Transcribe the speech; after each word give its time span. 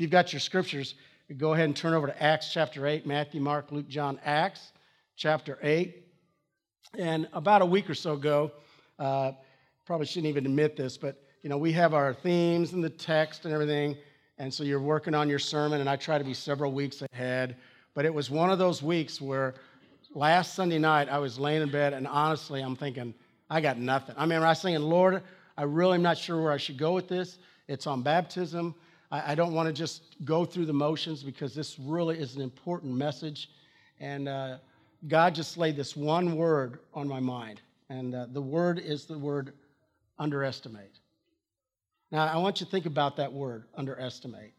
If 0.00 0.02
you've 0.04 0.10
got 0.10 0.32
your 0.32 0.40
scriptures, 0.40 0.94
go 1.36 1.52
ahead 1.52 1.66
and 1.66 1.76
turn 1.76 1.92
over 1.92 2.06
to 2.06 2.22
Acts 2.22 2.50
chapter 2.50 2.86
8, 2.86 3.04
Matthew, 3.04 3.38
Mark, 3.38 3.70
Luke, 3.70 3.86
John, 3.86 4.18
Acts 4.24 4.72
chapter 5.14 5.58
8. 5.62 5.94
And 6.96 7.28
about 7.34 7.60
a 7.60 7.66
week 7.66 7.90
or 7.90 7.94
so 7.94 8.14
ago, 8.14 8.50
uh, 8.98 9.32
probably 9.84 10.06
shouldn't 10.06 10.28
even 10.28 10.46
admit 10.46 10.74
this, 10.74 10.96
but 10.96 11.22
you 11.42 11.50
know, 11.50 11.58
we 11.58 11.70
have 11.72 11.92
our 11.92 12.14
themes 12.14 12.72
and 12.72 12.82
the 12.82 12.88
text 12.88 13.44
and 13.44 13.52
everything. 13.52 13.94
And 14.38 14.54
so 14.54 14.64
you're 14.64 14.80
working 14.80 15.14
on 15.14 15.28
your 15.28 15.38
sermon, 15.38 15.82
and 15.82 15.90
I 15.90 15.96
try 15.96 16.16
to 16.16 16.24
be 16.24 16.32
several 16.32 16.72
weeks 16.72 17.02
ahead. 17.12 17.56
But 17.92 18.06
it 18.06 18.14
was 18.14 18.30
one 18.30 18.48
of 18.48 18.58
those 18.58 18.82
weeks 18.82 19.20
where 19.20 19.52
last 20.14 20.54
Sunday 20.54 20.78
night 20.78 21.10
I 21.10 21.18
was 21.18 21.38
laying 21.38 21.60
in 21.60 21.70
bed, 21.70 21.92
and 21.92 22.06
honestly, 22.06 22.62
I'm 22.62 22.74
thinking, 22.74 23.12
I 23.50 23.60
got 23.60 23.76
nothing. 23.78 24.14
I 24.16 24.24
mean, 24.24 24.40
I 24.40 24.48
was 24.48 24.60
saying, 24.62 24.80
Lord, 24.80 25.22
I 25.58 25.64
really 25.64 25.96
am 25.96 26.02
not 26.02 26.16
sure 26.16 26.42
where 26.42 26.52
I 26.52 26.56
should 26.56 26.78
go 26.78 26.94
with 26.94 27.06
this. 27.06 27.36
It's 27.68 27.86
on 27.86 28.00
baptism. 28.00 28.74
I, 29.10 29.32
I 29.32 29.34
don't 29.34 29.52
want 29.52 29.66
to 29.68 29.72
just 29.72 30.16
go 30.24 30.44
through 30.44 30.66
the 30.66 30.72
motions 30.72 31.22
because 31.22 31.54
this 31.54 31.78
really 31.78 32.18
is 32.18 32.36
an 32.36 32.42
important 32.42 32.94
message. 32.94 33.50
And 33.98 34.28
uh, 34.28 34.58
God 35.08 35.34
just 35.34 35.56
laid 35.56 35.76
this 35.76 35.96
one 35.96 36.36
word 36.36 36.80
on 36.94 37.08
my 37.08 37.20
mind. 37.20 37.60
And 37.88 38.14
uh, 38.14 38.26
the 38.32 38.42
word 38.42 38.78
is 38.78 39.06
the 39.06 39.18
word 39.18 39.52
underestimate. 40.18 40.98
Now, 42.12 42.26
I 42.26 42.36
want 42.38 42.60
you 42.60 42.66
to 42.66 42.70
think 42.70 42.86
about 42.86 43.16
that 43.16 43.32
word, 43.32 43.64
underestimate. 43.74 44.52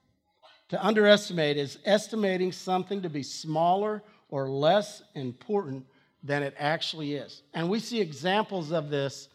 To 0.69 0.85
underestimate 0.85 1.57
is 1.57 1.79
estimating 1.83 2.51
something 2.51 3.01
to 3.01 3.09
be 3.09 3.23
smaller 3.23 4.01
or 4.29 4.49
less 4.49 5.03
important 5.15 5.85
than 6.23 6.43
it 6.43 6.55
actually 6.57 7.15
is. 7.15 7.41
And 7.53 7.69
we 7.69 7.79
see 7.79 7.99
examples 7.99 8.71
of 8.71 8.89
this 8.89 9.27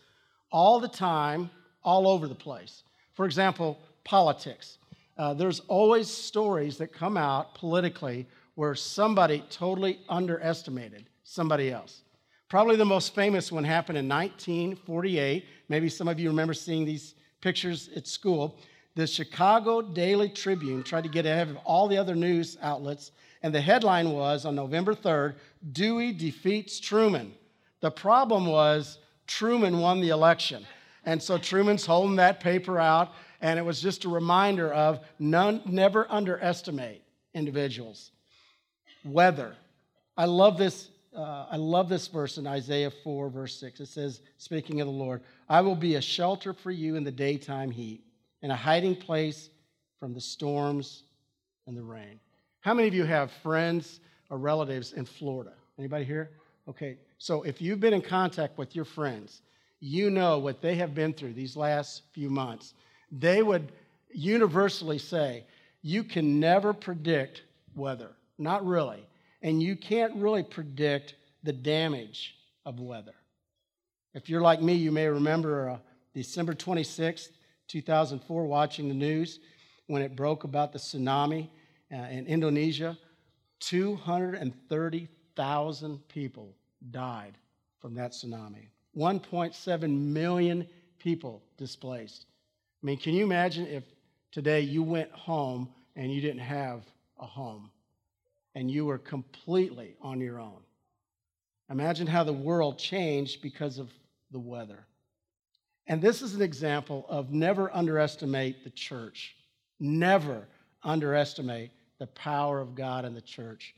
all 0.51 0.81
the 0.81 0.89
time, 0.89 1.51
all 1.83 2.09
over 2.09 2.27
the 2.27 2.35
place. 2.35 2.83
For 3.15 3.27
example, 3.27 3.79
politics. 4.05 4.79
Uh, 5.17 5.33
there's 5.35 5.61
always 5.69 6.09
stories 6.09 6.77
that 6.79 6.93
come 6.93 7.17
out 7.17 7.55
politically 7.55 8.27
where 8.55 8.75
somebody 8.75 9.43
totally 9.51 10.01
underestimated 10.09 11.09
somebody 11.25 11.71
else. 11.71 12.03
Probably 12.49 12.77
the 12.77 12.85
most 12.85 13.15
famous 13.15 13.51
one 13.51 13.65
happened 13.65 13.99
in 13.99 14.09
1948. 14.09 15.45
Maybe 15.69 15.89
some 15.89 16.07
of 16.07 16.21
you 16.21 16.29
remember 16.29 16.55
seeing 16.55 16.85
these 16.85 17.15
pictures 17.41 17.91
at 17.97 18.07
school. 18.07 18.59
The 18.95 19.07
Chicago 19.07 19.83
Daily 19.83 20.29
Tribune 20.29 20.83
tried 20.83 21.05
to 21.05 21.11
get 21.11 21.27
ahead 21.27 21.49
of 21.49 21.57
all 21.65 21.89
the 21.89 21.99
other 21.99 22.15
news 22.15 22.57
outlets, 22.63 23.11
and 23.43 23.55
the 23.55 23.61
headline 23.61 24.11
was 24.11 24.45
on 24.45 24.55
November 24.55 24.95
3rd 24.95 25.35
Dewey 25.73 26.13
defeats 26.13 26.79
Truman. 26.79 27.35
The 27.81 27.91
problem 27.91 28.47
was 28.47 28.99
Truman 29.27 29.81
won 29.81 30.01
the 30.01 30.11
election. 30.11 30.65
And 31.05 31.23
so 31.23 31.39
Truman's 31.39 31.85
holding 31.87 32.17
that 32.17 32.41
paper 32.41 32.79
out, 32.79 33.13
and 33.41 33.59
it 33.59 33.63
was 33.63 33.81
just 33.81 34.05
a 34.05 34.09
reminder 34.09 34.73
of 34.73 35.01
none, 35.19 35.63
never 35.67 36.07
underestimate 36.11 37.03
individuals. 37.35 38.11
Weather. 39.05 39.55
I 40.17 40.25
love 40.25 40.59
this. 40.59 40.89
Uh, 41.15 41.47
I 41.51 41.57
love 41.57 41.89
this 41.89 42.09
verse 42.09 42.37
in 42.37 42.47
Isaiah 42.47 42.91
4, 42.91 43.31
verse 43.31 43.59
6. 43.59 43.81
It 43.81 43.87
says, 43.87 44.21
speaking 44.37 44.81
of 44.83 44.87
the 44.87 44.93
Lord, 44.93 45.23
I 45.49 45.63
will 45.63 45.77
be 45.77 45.95
a 45.95 46.01
shelter 46.01 46.53
for 46.53 46.71
you 46.71 46.97
in 46.97 47.05
the 47.05 47.13
daytime 47.13 47.71
heat 47.71 48.03
and 48.43 48.53
a 48.53 48.57
hiding 48.57 48.97
place 48.97 49.49
from 49.99 50.13
the 50.13 50.21
storms 50.21 51.05
and 51.67 51.77
the 51.77 51.83
rain. 51.83 52.21
How 52.61 52.75
many 52.75 52.89
of 52.89 52.95
you 52.95 53.05
have 53.05 53.31
friends 53.43 54.01
or 54.29 54.37
relatives 54.39 54.93
in 54.93 55.07
Florida? 55.07 55.53
Anybody 55.79 56.05
here? 56.05 56.31
Okay, 56.69 56.99
so 57.19 57.43
if 57.45 57.63
you've 57.63 57.81
been 57.81 57.95
in 57.95 58.03
contact 58.03 58.59
with 58.59 58.75
your 58.75 58.85
friends, 58.85 59.41
you 59.81 60.11
know 60.11 60.39
what 60.39 60.61
they 60.61 60.75
have 60.75 60.95
been 60.95 61.13
through 61.13 61.33
these 61.33 61.57
last 61.57 62.03
few 62.13 62.29
months. 62.29 62.75
They 63.11 63.43
would 63.43 63.73
universally 64.13 64.99
say, 64.99 65.45
you 65.83 66.03
can 66.03 66.41
never 66.41 66.73
predict 66.73 67.43
weather. 67.75 68.11
Not 68.39 68.67
really. 68.67 69.07
And 69.43 69.63
you 69.63 69.77
can't 69.77 70.15
really 70.17 70.43
predict 70.43 71.15
the 71.43 71.53
damage 71.53 72.35
of 72.65 72.81
weather. 72.81 73.15
If 74.15 74.29
you're 74.29 74.41
like 74.41 74.63
me, 74.63 74.75
you 74.75 74.91
may 74.91 75.07
remember 75.07 75.71
uh, 75.71 75.79
December 76.15 76.55
26th, 76.55 77.29
2004, 77.69 78.47
watching 78.47 78.89
the 78.89 78.95
news 78.95 79.39
when 79.87 80.03
it 80.03 80.17
broke 80.17 80.45
about 80.45 80.73
the 80.73 80.79
tsunami 80.79 81.49
uh, 81.93 81.97
in 81.97 82.27
Indonesia. 82.27 82.97
230,000 83.61 86.09
people 86.09 86.55
died 86.91 87.39
from 87.79 87.95
that 87.95 88.13
tsunami. 88.13 88.69
1.7 88.97 89.91
million 89.91 90.67
people 90.99 91.43
displaced. 91.57 92.27
I 92.87 92.89
mean, 92.89 92.99
can 92.99 93.15
you 93.15 93.25
imagine 93.25 93.67
if 93.67 93.83
today 94.31 94.61
you 94.61 94.81
went 94.81 95.11
home 95.11 95.69
and 95.97 96.15
you 96.15 96.21
didn't 96.21 96.39
have 96.39 96.83
a 97.19 97.27
home 97.27 97.73
and 98.55 98.71
you 98.71 98.85
were 98.85 98.99
completely 98.99 99.97
on 100.01 100.21
your 100.21 100.39
own? 100.39 100.61
Imagine 101.69 102.07
how 102.07 102.23
the 102.23 102.33
world 102.33 102.79
changed 102.79 103.43
because 103.43 103.79
of 103.79 103.91
the 104.31 104.39
weather. 104.39 104.87
And 105.89 106.01
this 106.01 106.23
is 106.23 106.37
an 106.37 106.43
example 106.43 107.07
of 107.09 107.33
never 107.33 107.75
underestimate 107.75 108.63
the 108.63 108.71
church. 108.71 109.35
Never 109.81 110.47
underestimate 110.85 111.73
the 111.99 112.07
power 112.07 112.61
of 112.61 112.77
God 112.77 113.05
in 113.05 113.15
the 113.15 113.21
church. 113.21 113.75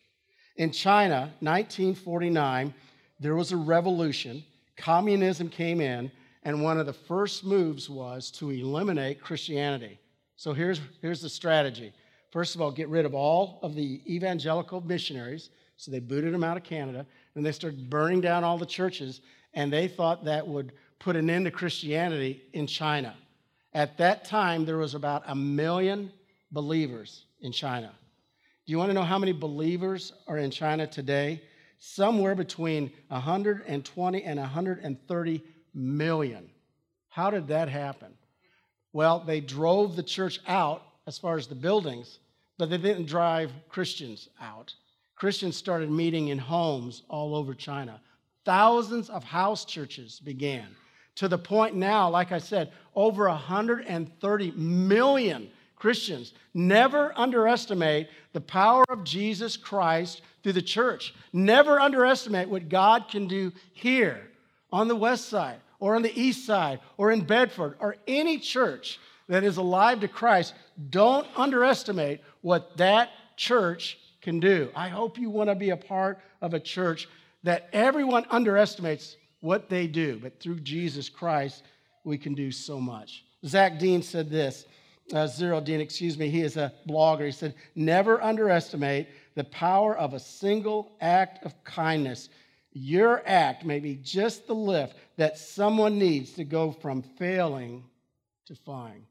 In 0.56 0.70
China, 0.70 1.32
1949, 1.40 2.74
there 3.20 3.36
was 3.36 3.52
a 3.52 3.56
revolution. 3.56 4.44
Communism 4.76 5.48
came 5.48 5.80
in, 5.80 6.12
and 6.48 6.62
one 6.62 6.80
of 6.80 6.86
the 6.86 6.94
first 6.94 7.44
moves 7.44 7.90
was 7.90 8.30
to 8.30 8.48
eliminate 8.48 9.20
Christianity. 9.20 10.00
So 10.36 10.54
here's, 10.54 10.80
here's 11.02 11.20
the 11.20 11.28
strategy. 11.28 11.92
First 12.30 12.54
of 12.54 12.62
all, 12.62 12.70
get 12.70 12.88
rid 12.88 13.04
of 13.04 13.12
all 13.12 13.58
of 13.62 13.74
the 13.74 14.00
evangelical 14.06 14.80
missionaries. 14.80 15.50
So 15.76 15.90
they 15.90 16.00
booted 16.00 16.32
them 16.32 16.42
out 16.42 16.56
of 16.56 16.62
Canada, 16.62 17.04
and 17.34 17.44
they 17.44 17.52
started 17.52 17.90
burning 17.90 18.22
down 18.22 18.44
all 18.44 18.56
the 18.56 18.64
churches 18.64 19.20
and 19.52 19.70
they 19.70 19.88
thought 19.88 20.24
that 20.24 20.48
would 20.48 20.72
put 20.98 21.16
an 21.16 21.28
end 21.28 21.44
to 21.44 21.50
Christianity 21.50 22.42
in 22.54 22.66
China. 22.66 23.14
At 23.74 23.98
that 23.98 24.24
time, 24.24 24.64
there 24.64 24.78
was 24.78 24.94
about 24.94 25.24
a 25.26 25.34
million 25.34 26.10
believers 26.50 27.26
in 27.42 27.52
China. 27.52 27.92
Do 28.64 28.72
you 28.72 28.78
want 28.78 28.88
to 28.88 28.94
know 28.94 29.02
how 29.02 29.18
many 29.18 29.32
believers 29.32 30.14
are 30.26 30.38
in 30.38 30.50
China 30.50 30.86
today? 30.86 31.42
Somewhere 31.78 32.34
between 32.34 32.90
120 33.08 34.22
and 34.24 34.40
130 34.40 35.42
million. 35.78 36.50
How 37.08 37.30
did 37.30 37.48
that 37.48 37.68
happen? 37.68 38.12
Well, 38.92 39.20
they 39.20 39.40
drove 39.40 39.96
the 39.96 40.02
church 40.02 40.40
out 40.46 40.82
as 41.06 41.18
far 41.18 41.36
as 41.36 41.46
the 41.46 41.54
buildings, 41.54 42.18
but 42.58 42.70
they 42.70 42.78
didn't 42.78 43.06
drive 43.06 43.52
Christians 43.68 44.28
out. 44.40 44.74
Christians 45.16 45.56
started 45.56 45.90
meeting 45.90 46.28
in 46.28 46.38
homes 46.38 47.02
all 47.08 47.34
over 47.34 47.54
China 47.54 48.00
thousands 48.48 49.10
of 49.10 49.22
house 49.24 49.66
churches 49.66 50.20
began. 50.20 50.66
To 51.16 51.28
the 51.28 51.36
point 51.36 51.74
now, 51.74 52.08
like 52.08 52.32
I 52.32 52.38
said, 52.38 52.72
over 52.94 53.28
130 53.28 54.50
million 54.52 55.50
Christians. 55.76 56.32
Never 56.54 57.12
underestimate 57.14 58.08
the 58.32 58.40
power 58.40 58.86
of 58.88 59.04
Jesus 59.04 59.58
Christ 59.58 60.22
through 60.42 60.54
the 60.54 60.62
church. 60.62 61.14
Never 61.30 61.78
underestimate 61.78 62.48
what 62.48 62.70
God 62.70 63.10
can 63.10 63.28
do 63.28 63.52
here 63.74 64.30
on 64.72 64.88
the 64.88 64.96
west 64.96 65.28
side 65.28 65.60
or 65.80 65.96
on 65.96 66.02
the 66.02 66.20
east 66.20 66.46
side 66.46 66.80
or 66.96 67.10
in 67.10 67.22
Bedford 67.22 67.76
or 67.80 67.96
any 68.06 68.38
church 68.38 68.98
that 69.28 69.44
is 69.44 69.56
alive 69.56 70.00
to 70.00 70.08
Christ. 70.08 70.54
Don't 70.90 71.26
underestimate 71.36 72.20
what 72.40 72.76
that 72.76 73.10
church 73.36 73.98
can 74.20 74.40
do. 74.40 74.70
I 74.74 74.88
hope 74.88 75.18
you 75.18 75.30
want 75.30 75.50
to 75.50 75.54
be 75.54 75.70
a 75.70 75.76
part 75.76 76.18
of 76.40 76.54
a 76.54 76.60
church 76.60 77.08
that 77.44 77.68
everyone 77.72 78.26
underestimates 78.30 79.16
what 79.40 79.68
they 79.68 79.86
do, 79.86 80.18
but 80.20 80.40
through 80.40 80.60
Jesus 80.60 81.08
Christ, 81.08 81.62
we 82.04 82.18
can 82.18 82.34
do 82.34 82.50
so 82.50 82.80
much. 82.80 83.24
Zach 83.46 83.78
Dean 83.78 84.02
said 84.02 84.28
this, 84.30 84.64
uh, 85.12 85.26
Zero 85.26 85.60
Dean, 85.60 85.80
excuse 85.80 86.18
me, 86.18 86.28
he 86.28 86.42
is 86.42 86.56
a 86.56 86.72
blogger. 86.88 87.24
He 87.26 87.32
said, 87.32 87.54
Never 87.74 88.22
underestimate 88.22 89.08
the 89.36 89.44
power 89.44 89.96
of 89.96 90.14
a 90.14 90.20
single 90.20 90.92
act 91.00 91.44
of 91.46 91.54
kindness. 91.64 92.28
Your 92.80 93.22
act 93.26 93.64
may 93.64 93.80
be 93.80 93.96
just 93.96 94.46
the 94.46 94.54
lift 94.54 94.96
that 95.16 95.36
someone 95.36 95.98
needs 95.98 96.32
to 96.34 96.44
go 96.44 96.70
from 96.70 97.02
failing 97.02 97.82
to 98.46 98.54
flying. 98.54 99.04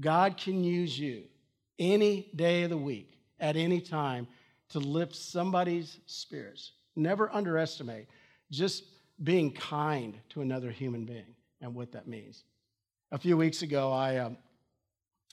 God 0.00 0.36
can 0.36 0.64
use 0.64 0.98
you 0.98 1.22
any 1.78 2.30
day 2.34 2.64
of 2.64 2.70
the 2.70 2.76
week, 2.76 3.16
at 3.38 3.56
any 3.56 3.80
time, 3.80 4.26
to 4.70 4.80
lift 4.80 5.14
somebody's 5.14 5.98
spirits. 6.06 6.72
Never 6.96 7.32
underestimate 7.32 8.08
just 8.50 8.82
being 9.22 9.52
kind 9.52 10.18
to 10.30 10.40
another 10.40 10.70
human 10.72 11.04
being 11.04 11.36
and 11.60 11.76
what 11.76 11.92
that 11.92 12.08
means. 12.08 12.42
A 13.12 13.18
few 13.18 13.36
weeks 13.36 13.62
ago, 13.62 13.92
I, 13.92 14.16
uh, 14.16 14.30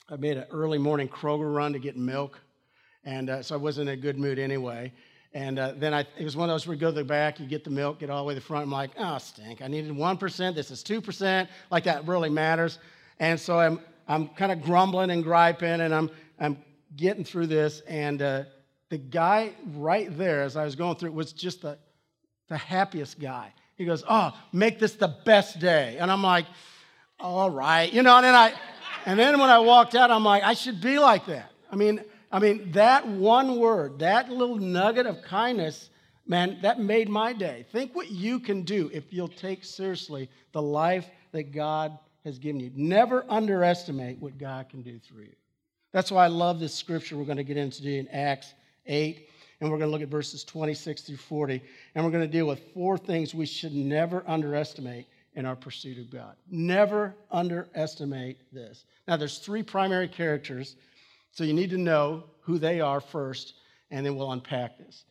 I 0.08 0.16
made 0.16 0.36
an 0.36 0.46
early 0.52 0.78
morning 0.78 1.08
Kroger 1.08 1.52
run 1.52 1.72
to 1.72 1.80
get 1.80 1.96
milk, 1.96 2.38
and 3.02 3.30
uh, 3.30 3.42
so 3.42 3.56
I 3.56 3.58
wasn't 3.58 3.88
in 3.88 3.98
a 3.98 4.00
good 4.00 4.16
mood 4.16 4.38
anyway. 4.38 4.92
And 5.34 5.58
uh, 5.58 5.72
then 5.76 5.94
I, 5.94 6.00
it 6.18 6.24
was 6.24 6.36
one 6.36 6.50
of 6.50 6.54
those 6.54 6.66
where 6.66 6.74
you 6.74 6.80
go 6.80 6.88
to 6.88 6.92
the 6.94 7.04
back, 7.04 7.40
you 7.40 7.46
get 7.46 7.64
the 7.64 7.70
milk, 7.70 8.00
get 8.00 8.10
all 8.10 8.18
the 8.18 8.24
way 8.24 8.34
to 8.34 8.40
the 8.40 8.46
front. 8.46 8.64
I'm 8.64 8.70
like, 8.70 8.90
oh, 8.98 9.16
stink. 9.18 9.62
I 9.62 9.68
needed 9.68 9.90
1%. 9.92 10.54
This 10.54 10.70
is 10.70 10.84
2%. 10.84 11.48
Like 11.70 11.84
that 11.84 12.06
really 12.06 12.28
matters. 12.28 12.78
And 13.18 13.40
so 13.40 13.58
I'm, 13.58 13.80
I'm 14.06 14.28
kind 14.28 14.52
of 14.52 14.62
grumbling 14.62 15.10
and 15.10 15.22
griping, 15.22 15.80
and 15.80 15.94
I'm, 15.94 16.10
I'm 16.38 16.58
getting 16.96 17.24
through 17.24 17.46
this, 17.46 17.80
and 17.80 18.20
uh, 18.20 18.44
the 18.90 18.98
guy 18.98 19.52
right 19.74 20.16
there, 20.18 20.42
as 20.42 20.56
I 20.56 20.64
was 20.64 20.76
going 20.76 20.96
through 20.96 21.12
was 21.12 21.32
just 21.32 21.62
the, 21.62 21.78
the 22.48 22.58
happiest 22.58 23.18
guy. 23.18 23.54
He 23.76 23.86
goes, 23.86 24.04
Oh, 24.08 24.36
make 24.52 24.78
this 24.78 24.94
the 24.94 25.08
best 25.24 25.58
day. 25.58 25.96
And 25.98 26.10
I'm 26.10 26.22
like, 26.22 26.46
All 27.18 27.48
right. 27.48 27.90
You 27.90 28.02
know, 28.02 28.16
and 28.16 28.24
then 28.24 28.34
I, 28.34 28.52
and 29.06 29.18
then 29.18 29.40
when 29.40 29.48
I 29.48 29.60
walked 29.60 29.94
out, 29.94 30.10
I'm 30.10 30.24
like, 30.24 30.42
I 30.42 30.52
should 30.52 30.80
be 30.80 30.98
like 30.98 31.26
that. 31.26 31.50
I 31.70 31.76
mean, 31.76 32.04
I 32.32 32.38
mean, 32.38 32.72
that 32.72 33.06
one 33.06 33.58
word, 33.58 33.98
that 33.98 34.30
little 34.30 34.56
nugget 34.56 35.06
of 35.06 35.22
kindness, 35.22 35.90
man, 36.26 36.58
that 36.62 36.80
made 36.80 37.10
my 37.10 37.34
day. 37.34 37.66
Think 37.70 37.94
what 37.94 38.10
you 38.10 38.40
can 38.40 38.62
do 38.62 38.90
if 38.92 39.12
you'll 39.12 39.28
take 39.28 39.64
seriously 39.64 40.30
the 40.52 40.62
life 40.62 41.08
that 41.32 41.52
God 41.52 41.98
has 42.24 42.38
given 42.38 42.60
you. 42.60 42.70
Never 42.74 43.24
underestimate 43.28 44.18
what 44.18 44.38
God 44.38 44.70
can 44.70 44.80
do 44.80 44.98
through 44.98 45.24
you. 45.24 45.36
That's 45.92 46.10
why 46.10 46.24
I 46.24 46.28
love 46.28 46.58
this 46.58 46.74
scripture 46.74 47.18
we're 47.18 47.24
going 47.24 47.36
to 47.36 47.44
get 47.44 47.58
into 47.58 47.86
in 47.86 48.08
Acts 48.08 48.54
8, 48.86 49.28
and 49.60 49.70
we're 49.70 49.76
going 49.76 49.90
to 49.90 49.92
look 49.92 50.02
at 50.02 50.08
verses 50.08 50.42
26 50.42 51.02
through 51.02 51.16
40, 51.18 51.62
and 51.94 52.04
we're 52.04 52.10
going 52.10 52.24
to 52.24 52.32
deal 52.32 52.46
with 52.46 52.60
four 52.72 52.96
things 52.96 53.34
we 53.34 53.44
should 53.44 53.74
never 53.74 54.24
underestimate 54.26 55.06
in 55.34 55.44
our 55.44 55.56
pursuit 55.56 55.98
of 55.98 56.10
God. 56.10 56.34
Never 56.50 57.14
underestimate 57.30 58.38
this. 58.52 58.84
Now, 59.06 59.16
there's 59.16 59.38
three 59.38 59.62
primary 59.62 60.08
characters, 60.08 60.76
so 61.32 61.44
you 61.44 61.52
need 61.52 61.70
to 61.70 61.78
know 61.78 62.24
who 62.42 62.58
they 62.58 62.80
are 62.80 63.00
first, 63.00 63.54
and 63.90 64.04
then 64.04 64.16
we'll 64.16 64.32
unpack 64.32 64.78
this. 64.78 65.04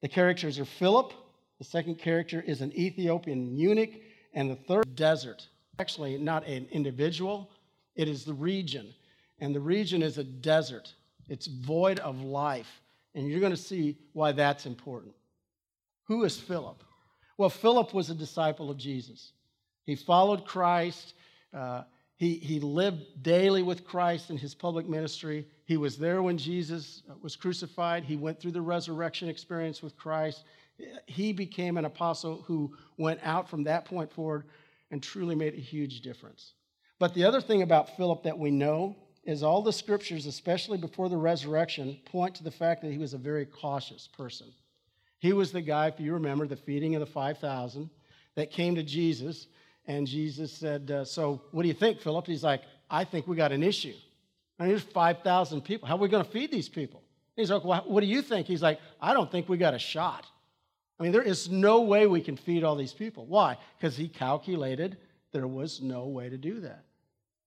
The 0.00 0.08
characters 0.08 0.58
are 0.58 0.64
Philip, 0.64 1.12
the 1.58 1.64
second 1.64 1.96
character 1.96 2.42
is 2.46 2.60
an 2.60 2.72
Ethiopian 2.78 3.56
eunuch, 3.56 3.90
and 4.32 4.50
the 4.50 4.56
third, 4.56 4.94
desert. 4.94 5.46
Actually, 5.78 6.16
not 6.18 6.46
an 6.46 6.66
individual, 6.70 7.50
it 7.96 8.08
is 8.08 8.24
the 8.24 8.34
region. 8.34 8.94
And 9.40 9.54
the 9.54 9.60
region 9.60 10.02
is 10.02 10.18
a 10.18 10.24
desert, 10.24 10.94
it's 11.28 11.46
void 11.46 11.98
of 12.00 12.20
life. 12.22 12.80
And 13.14 13.28
you're 13.28 13.40
going 13.40 13.52
to 13.52 13.56
see 13.56 13.96
why 14.12 14.32
that's 14.32 14.66
important. 14.66 15.14
Who 16.04 16.24
is 16.24 16.36
Philip? 16.36 16.82
Well, 17.38 17.50
Philip 17.50 17.94
was 17.94 18.10
a 18.10 18.14
disciple 18.14 18.70
of 18.70 18.76
Jesus. 18.76 19.32
He 19.86 19.96
followed 19.96 20.44
Christ. 20.44 21.14
Uh, 21.52 21.82
he, 22.16 22.34
he 22.34 22.60
lived 22.60 23.22
daily 23.22 23.62
with 23.62 23.84
Christ 23.84 24.30
in 24.30 24.36
his 24.36 24.54
public 24.54 24.88
ministry. 24.88 25.46
He 25.64 25.76
was 25.76 25.96
there 25.96 26.22
when 26.22 26.38
Jesus 26.38 27.02
uh, 27.10 27.14
was 27.22 27.34
crucified. 27.34 28.04
He 28.04 28.16
went 28.16 28.40
through 28.40 28.52
the 28.52 28.60
resurrection 28.60 29.28
experience 29.28 29.82
with 29.82 29.96
Christ. 29.96 30.44
He 31.06 31.32
became 31.32 31.76
an 31.76 31.84
apostle 31.84 32.42
who 32.46 32.76
went 32.98 33.20
out 33.22 33.48
from 33.48 33.64
that 33.64 33.84
point 33.84 34.12
forward 34.12 34.44
and 34.90 35.02
truly 35.02 35.34
made 35.34 35.54
a 35.54 35.60
huge 35.60 36.02
difference. 36.02 36.54
But 37.00 37.14
the 37.14 37.24
other 37.24 37.40
thing 37.40 37.62
about 37.62 37.96
Philip 37.96 38.22
that 38.22 38.38
we 38.38 38.50
know 38.50 38.96
is 39.24 39.42
all 39.42 39.62
the 39.62 39.72
scriptures, 39.72 40.26
especially 40.26 40.78
before 40.78 41.08
the 41.08 41.16
resurrection, 41.16 41.98
point 42.04 42.36
to 42.36 42.44
the 42.44 42.50
fact 42.50 42.82
that 42.82 42.92
he 42.92 42.98
was 42.98 43.14
a 43.14 43.18
very 43.18 43.46
cautious 43.46 44.08
person. 44.16 44.52
He 45.18 45.32
was 45.32 45.50
the 45.50 45.62
guy, 45.62 45.88
if 45.88 45.98
you 45.98 46.12
remember, 46.12 46.46
the 46.46 46.56
feeding 46.56 46.94
of 46.94 47.00
the 47.00 47.06
5,000 47.06 47.90
that 48.36 48.50
came 48.50 48.74
to 48.74 48.82
Jesus 48.82 49.46
and 49.86 50.06
Jesus 50.06 50.52
said, 50.52 50.90
uh, 50.90 51.04
So 51.04 51.42
what 51.50 51.62
do 51.62 51.68
you 51.68 51.74
think, 51.74 52.00
Philip? 52.00 52.26
He's 52.26 52.44
like, 52.44 52.62
I 52.90 53.04
think 53.04 53.26
we 53.26 53.36
got 53.36 53.52
an 53.52 53.62
issue. 53.62 53.94
I 54.58 54.64
mean, 54.64 54.70
there's 54.70 54.82
5,000 54.82 55.62
people. 55.62 55.88
How 55.88 55.96
are 55.96 55.98
we 55.98 56.08
going 56.08 56.24
to 56.24 56.30
feed 56.30 56.50
these 56.50 56.68
people? 56.68 57.02
He's 57.36 57.50
like, 57.50 57.64
well, 57.64 57.82
What 57.86 58.00
do 58.00 58.06
you 58.06 58.22
think? 58.22 58.46
He's 58.46 58.62
like, 58.62 58.80
I 59.00 59.12
don't 59.12 59.30
think 59.30 59.48
we 59.48 59.56
got 59.56 59.74
a 59.74 59.78
shot. 59.78 60.26
I 60.98 61.02
mean, 61.02 61.12
there 61.12 61.22
is 61.22 61.50
no 61.50 61.80
way 61.82 62.06
we 62.06 62.20
can 62.20 62.36
feed 62.36 62.62
all 62.62 62.76
these 62.76 62.92
people. 62.92 63.26
Why? 63.26 63.58
Because 63.76 63.96
he 63.96 64.08
calculated 64.08 64.96
there 65.32 65.48
was 65.48 65.82
no 65.82 66.06
way 66.06 66.28
to 66.28 66.38
do 66.38 66.60
that. 66.60 66.84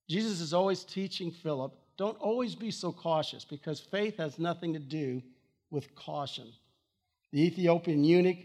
Jesus 0.10 0.42
is 0.42 0.54
always 0.54 0.84
teaching 0.84 1.32
Philip, 1.32 1.74
don't 1.98 2.18
always 2.20 2.54
be 2.54 2.70
so 2.70 2.92
cautious 2.92 3.44
because 3.46 3.80
faith 3.80 4.18
has 4.18 4.38
nothing 4.38 4.74
to 4.74 4.80
do 4.80 5.22
with 5.72 5.96
caution. 5.96 6.48
The 7.32 7.46
Ethiopian 7.46 8.04
eunuch, 8.04 8.38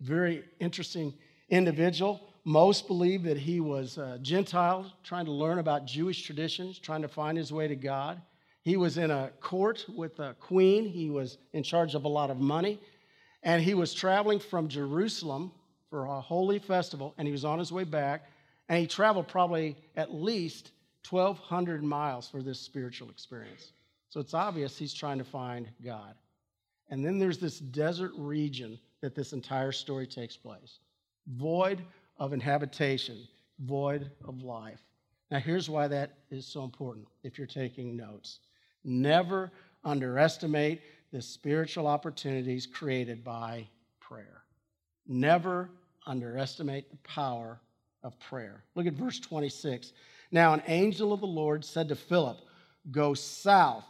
very 0.00 0.44
interesting 0.58 1.14
individual. 1.48 2.20
Most 2.44 2.86
believe 2.86 3.24
that 3.24 3.36
he 3.36 3.60
was 3.60 3.98
a 3.98 4.18
Gentile, 4.22 4.90
trying 5.02 5.26
to 5.26 5.32
learn 5.32 5.58
about 5.58 5.84
Jewish 5.84 6.22
traditions, 6.22 6.78
trying 6.78 7.02
to 7.02 7.08
find 7.08 7.36
his 7.36 7.52
way 7.52 7.68
to 7.68 7.76
God. 7.76 8.20
He 8.62 8.76
was 8.76 8.98
in 8.98 9.10
a 9.10 9.30
court 9.40 9.84
with 9.88 10.18
a 10.20 10.34
queen. 10.40 10.88
He 10.88 11.10
was 11.10 11.38
in 11.52 11.62
charge 11.62 11.94
of 11.94 12.04
a 12.04 12.08
lot 12.08 12.30
of 12.30 12.38
money. 12.38 12.80
And 13.42 13.62
he 13.62 13.74
was 13.74 13.94
traveling 13.94 14.38
from 14.38 14.68
Jerusalem 14.68 15.52
for 15.88 16.06
a 16.06 16.20
holy 16.20 16.58
festival, 16.58 17.14
and 17.18 17.26
he 17.26 17.32
was 17.32 17.44
on 17.44 17.58
his 17.58 17.72
way 17.72 17.84
back. 17.84 18.30
And 18.68 18.78
he 18.78 18.86
traveled 18.86 19.28
probably 19.28 19.76
at 19.96 20.14
least 20.14 20.72
1,200 21.08 21.82
miles 21.82 22.28
for 22.28 22.42
this 22.42 22.60
spiritual 22.60 23.10
experience. 23.10 23.72
So 24.08 24.20
it's 24.20 24.34
obvious 24.34 24.78
he's 24.78 24.94
trying 24.94 25.18
to 25.18 25.24
find 25.24 25.68
God. 25.84 26.14
And 26.90 27.04
then 27.04 27.18
there's 27.18 27.38
this 27.38 27.58
desert 27.58 28.12
region 28.16 28.78
that 29.00 29.14
this 29.14 29.32
entire 29.32 29.72
story 29.72 30.06
takes 30.06 30.36
place 30.36 30.78
void 31.36 31.82
of 32.20 32.34
inhabitation, 32.34 33.26
void 33.60 34.10
of 34.28 34.42
life. 34.42 34.80
Now, 35.30 35.38
here's 35.38 35.70
why 35.70 35.88
that 35.88 36.18
is 36.30 36.46
so 36.46 36.62
important 36.62 37.08
if 37.24 37.38
you're 37.38 37.46
taking 37.46 37.96
notes. 37.96 38.40
Never 38.84 39.50
underestimate 39.84 40.82
the 41.12 41.22
spiritual 41.22 41.86
opportunities 41.86 42.66
created 42.66 43.24
by 43.24 43.66
prayer. 44.00 44.42
Never 45.06 45.70
underestimate 46.06 46.90
the 46.90 46.98
power 46.98 47.58
of 48.02 48.18
prayer. 48.20 48.64
Look 48.74 48.86
at 48.86 48.92
verse 48.92 49.18
26. 49.18 49.92
Now, 50.30 50.52
an 50.52 50.62
angel 50.66 51.12
of 51.12 51.20
the 51.20 51.26
Lord 51.26 51.64
said 51.64 51.88
to 51.88 51.96
Philip, 51.96 52.38
Go 52.90 53.14
south 53.14 53.84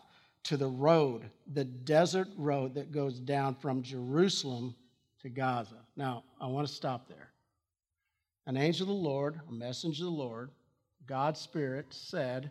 to 0.45 0.57
the 0.57 0.69
road, 0.69 1.31
the 1.53 1.65
desert 1.65 2.29
road 2.37 2.75
that 2.75 2.93
goes 2.93 3.19
down 3.19 3.55
from 3.57 3.83
Jerusalem 3.83 4.75
to 5.23 5.29
Gaza. 5.29 5.77
Now, 5.97 6.25
I 6.41 6.47
want 6.47 6.67
to 6.67 6.73
stop 6.73 7.09
there 7.09 7.30
an 8.47 8.57
angel 8.57 8.85
of 8.85 8.89
the 8.89 9.09
Lord, 9.09 9.41
a 9.49 9.53
messenger 9.53 10.05
of 10.05 10.11
the 10.11 10.17
Lord, 10.17 10.51
God's 11.07 11.41
Spirit 11.41 11.87
said, 11.91 12.51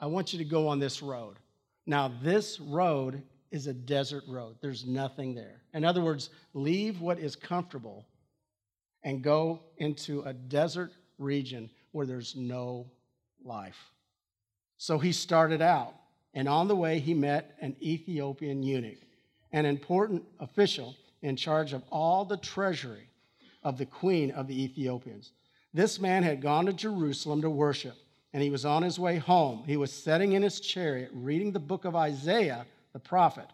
I 0.00 0.06
want 0.06 0.32
you 0.32 0.38
to 0.38 0.44
go 0.44 0.68
on 0.68 0.78
this 0.78 1.02
road. 1.02 1.36
Now, 1.86 2.12
this 2.22 2.60
road 2.60 3.22
is 3.50 3.66
a 3.66 3.74
desert 3.74 4.24
road, 4.28 4.56
there's 4.60 4.86
nothing 4.86 5.34
there. 5.34 5.62
In 5.74 5.84
other 5.84 6.00
words, 6.00 6.30
leave 6.54 7.00
what 7.00 7.18
is 7.18 7.36
comfortable 7.36 8.06
and 9.04 9.22
go 9.22 9.60
into 9.78 10.22
a 10.22 10.32
desert 10.32 10.92
region 11.18 11.70
where 11.92 12.06
there's 12.06 12.34
no 12.34 12.90
life. 13.44 13.78
So 14.78 14.98
he 14.98 15.12
started 15.12 15.60
out, 15.60 15.94
and 16.34 16.48
on 16.48 16.66
the 16.66 16.76
way, 16.76 16.98
he 16.98 17.14
met 17.14 17.56
an 17.60 17.76
Ethiopian 17.82 18.62
eunuch, 18.62 18.98
an 19.52 19.66
important 19.66 20.24
official 20.40 20.96
in 21.20 21.36
charge 21.36 21.72
of 21.72 21.82
all 21.90 22.24
the 22.24 22.38
treasury 22.38 23.08
of 23.62 23.78
the 23.78 23.86
queen 23.86 24.30
of 24.32 24.48
the 24.48 24.62
Ethiopians. 24.64 25.32
This 25.74 26.00
man 26.00 26.22
had 26.22 26.42
gone 26.42 26.66
to 26.66 26.72
Jerusalem 26.72 27.42
to 27.42 27.50
worship, 27.50 27.96
and 28.32 28.42
he 28.42 28.50
was 28.50 28.64
on 28.64 28.82
his 28.82 28.98
way 28.98 29.16
home. 29.16 29.64
He 29.66 29.76
was 29.76 29.92
sitting 29.92 30.32
in 30.32 30.42
his 30.42 30.60
chariot 30.60 31.10
reading 31.12 31.52
the 31.52 31.60
book 31.60 31.84
of 31.84 31.96
Isaiah 31.96 32.66
the 32.92 32.98
prophet. 32.98 33.46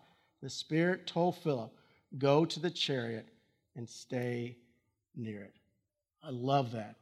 The 0.43 0.51
Spirit 0.51 1.07
told 1.07 1.37
Philip, 1.37 1.73
Go 2.19 2.45
to 2.45 2.61
the 2.61 2.71
chariot 2.71 3.29
and 3.77 3.89
stay 3.89 4.57
near 5.15 5.43
it. 5.43 5.55
I 6.23 6.31
love 6.31 6.73
that. 6.73 6.97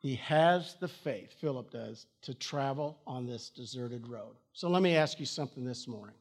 He 0.00 0.16
has 0.16 0.76
the 0.80 0.88
faith, 0.88 1.32
Philip 1.40 1.70
does, 1.70 2.06
to 2.22 2.34
travel 2.34 2.98
on 3.06 3.26
this 3.26 3.48
deserted 3.48 4.06
road. 4.06 4.36
So 4.52 4.68
let 4.68 4.82
me 4.82 4.96
ask 4.96 5.18
you 5.18 5.26
something 5.26 5.64
this 5.64 5.88
morning. 5.88 6.16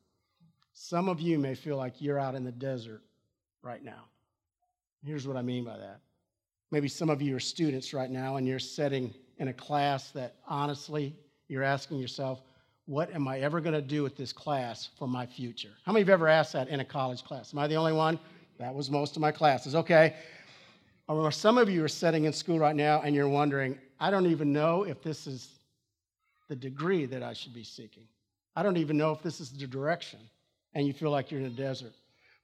Some 0.71 1.09
of 1.09 1.19
you 1.19 1.37
may 1.37 1.53
feel 1.53 1.75
like 1.75 2.01
you're 2.01 2.19
out 2.19 2.33
in 2.33 2.43
the 2.43 2.51
desert 2.51 3.01
right 3.61 3.83
now. 3.83 4.05
Here's 5.05 5.27
what 5.27 5.35
I 5.35 5.41
mean 5.41 5.65
by 5.65 5.77
that. 5.77 5.99
Maybe 6.73 6.87
some 6.87 7.11
of 7.11 7.21
you 7.21 7.35
are 7.35 7.39
students 7.39 7.93
right 7.93 8.09
now 8.09 8.37
and 8.37 8.47
you're 8.47 8.57
sitting 8.57 9.13
in 9.37 9.49
a 9.49 9.53
class 9.53 10.09
that 10.09 10.37
honestly 10.47 11.15
you're 11.47 11.61
asking 11.61 11.99
yourself, 11.99 12.41
what 12.87 13.13
am 13.13 13.27
I 13.27 13.41
ever 13.41 13.61
going 13.61 13.75
to 13.75 13.81
do 13.81 14.01
with 14.01 14.17
this 14.17 14.33
class 14.33 14.89
for 14.97 15.07
my 15.07 15.23
future? 15.23 15.69
How 15.85 15.91
many 15.91 16.01
of 16.01 16.07
you 16.07 16.15
ever 16.15 16.27
asked 16.27 16.53
that 16.53 16.69
in 16.69 16.79
a 16.79 16.83
college 16.83 17.23
class? 17.23 17.53
Am 17.53 17.59
I 17.59 17.67
the 17.67 17.75
only 17.75 17.93
one? 17.93 18.19
That 18.57 18.73
was 18.73 18.89
most 18.89 19.15
of 19.15 19.21
my 19.21 19.31
classes. 19.31 19.75
Okay. 19.75 20.15
Or 21.07 21.31
some 21.31 21.59
of 21.59 21.69
you 21.69 21.83
are 21.83 21.87
sitting 21.87 22.23
in 22.23 22.33
school 22.33 22.57
right 22.57 22.75
now 22.75 23.03
and 23.03 23.13
you're 23.13 23.29
wondering, 23.29 23.77
I 23.99 24.09
don't 24.09 24.25
even 24.25 24.51
know 24.51 24.81
if 24.81 25.03
this 25.03 25.27
is 25.27 25.49
the 26.49 26.55
degree 26.55 27.05
that 27.05 27.21
I 27.21 27.33
should 27.33 27.53
be 27.53 27.63
seeking. 27.63 28.07
I 28.55 28.63
don't 28.63 28.77
even 28.77 28.97
know 28.97 29.11
if 29.11 29.21
this 29.21 29.39
is 29.39 29.51
the 29.51 29.67
direction. 29.67 30.21
And 30.73 30.87
you 30.87 30.93
feel 30.93 31.11
like 31.11 31.29
you're 31.29 31.39
in 31.39 31.45
a 31.45 31.51
desert. 31.51 31.93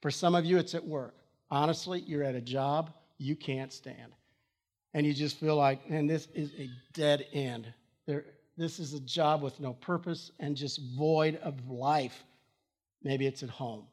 For 0.04 0.12
some 0.12 0.36
of 0.36 0.46
you, 0.46 0.60
it's 0.60 0.76
at 0.76 0.86
work. 0.86 1.16
Honestly, 1.50 2.02
you're 2.02 2.24
at 2.24 2.36
a 2.36 2.42
job 2.42 2.94
you 3.18 3.36
can't 3.36 3.74
stand 3.74 4.14
and 4.94 5.06
you 5.06 5.14
just 5.14 5.40
feel 5.40 5.56
like, 5.56 5.90
man, 5.90 6.08
this 6.08 6.28
is 6.34 6.52
a 6.58 6.70
dead 6.94 7.26
end. 7.34 7.72
There, 8.06 8.26
this 8.58 8.80
is 8.80 8.94
a 8.94 9.00
job 9.00 9.42
with 9.42 9.60
no 9.60 9.74
purpose 9.74 10.32
and 10.40 10.56
just 10.56 10.82
void 10.98 11.38
of 11.38 11.70
life. 11.70 12.24
Maybe 13.04 13.26
it's 13.26 13.44
at 13.44 13.50
home. 13.50 13.86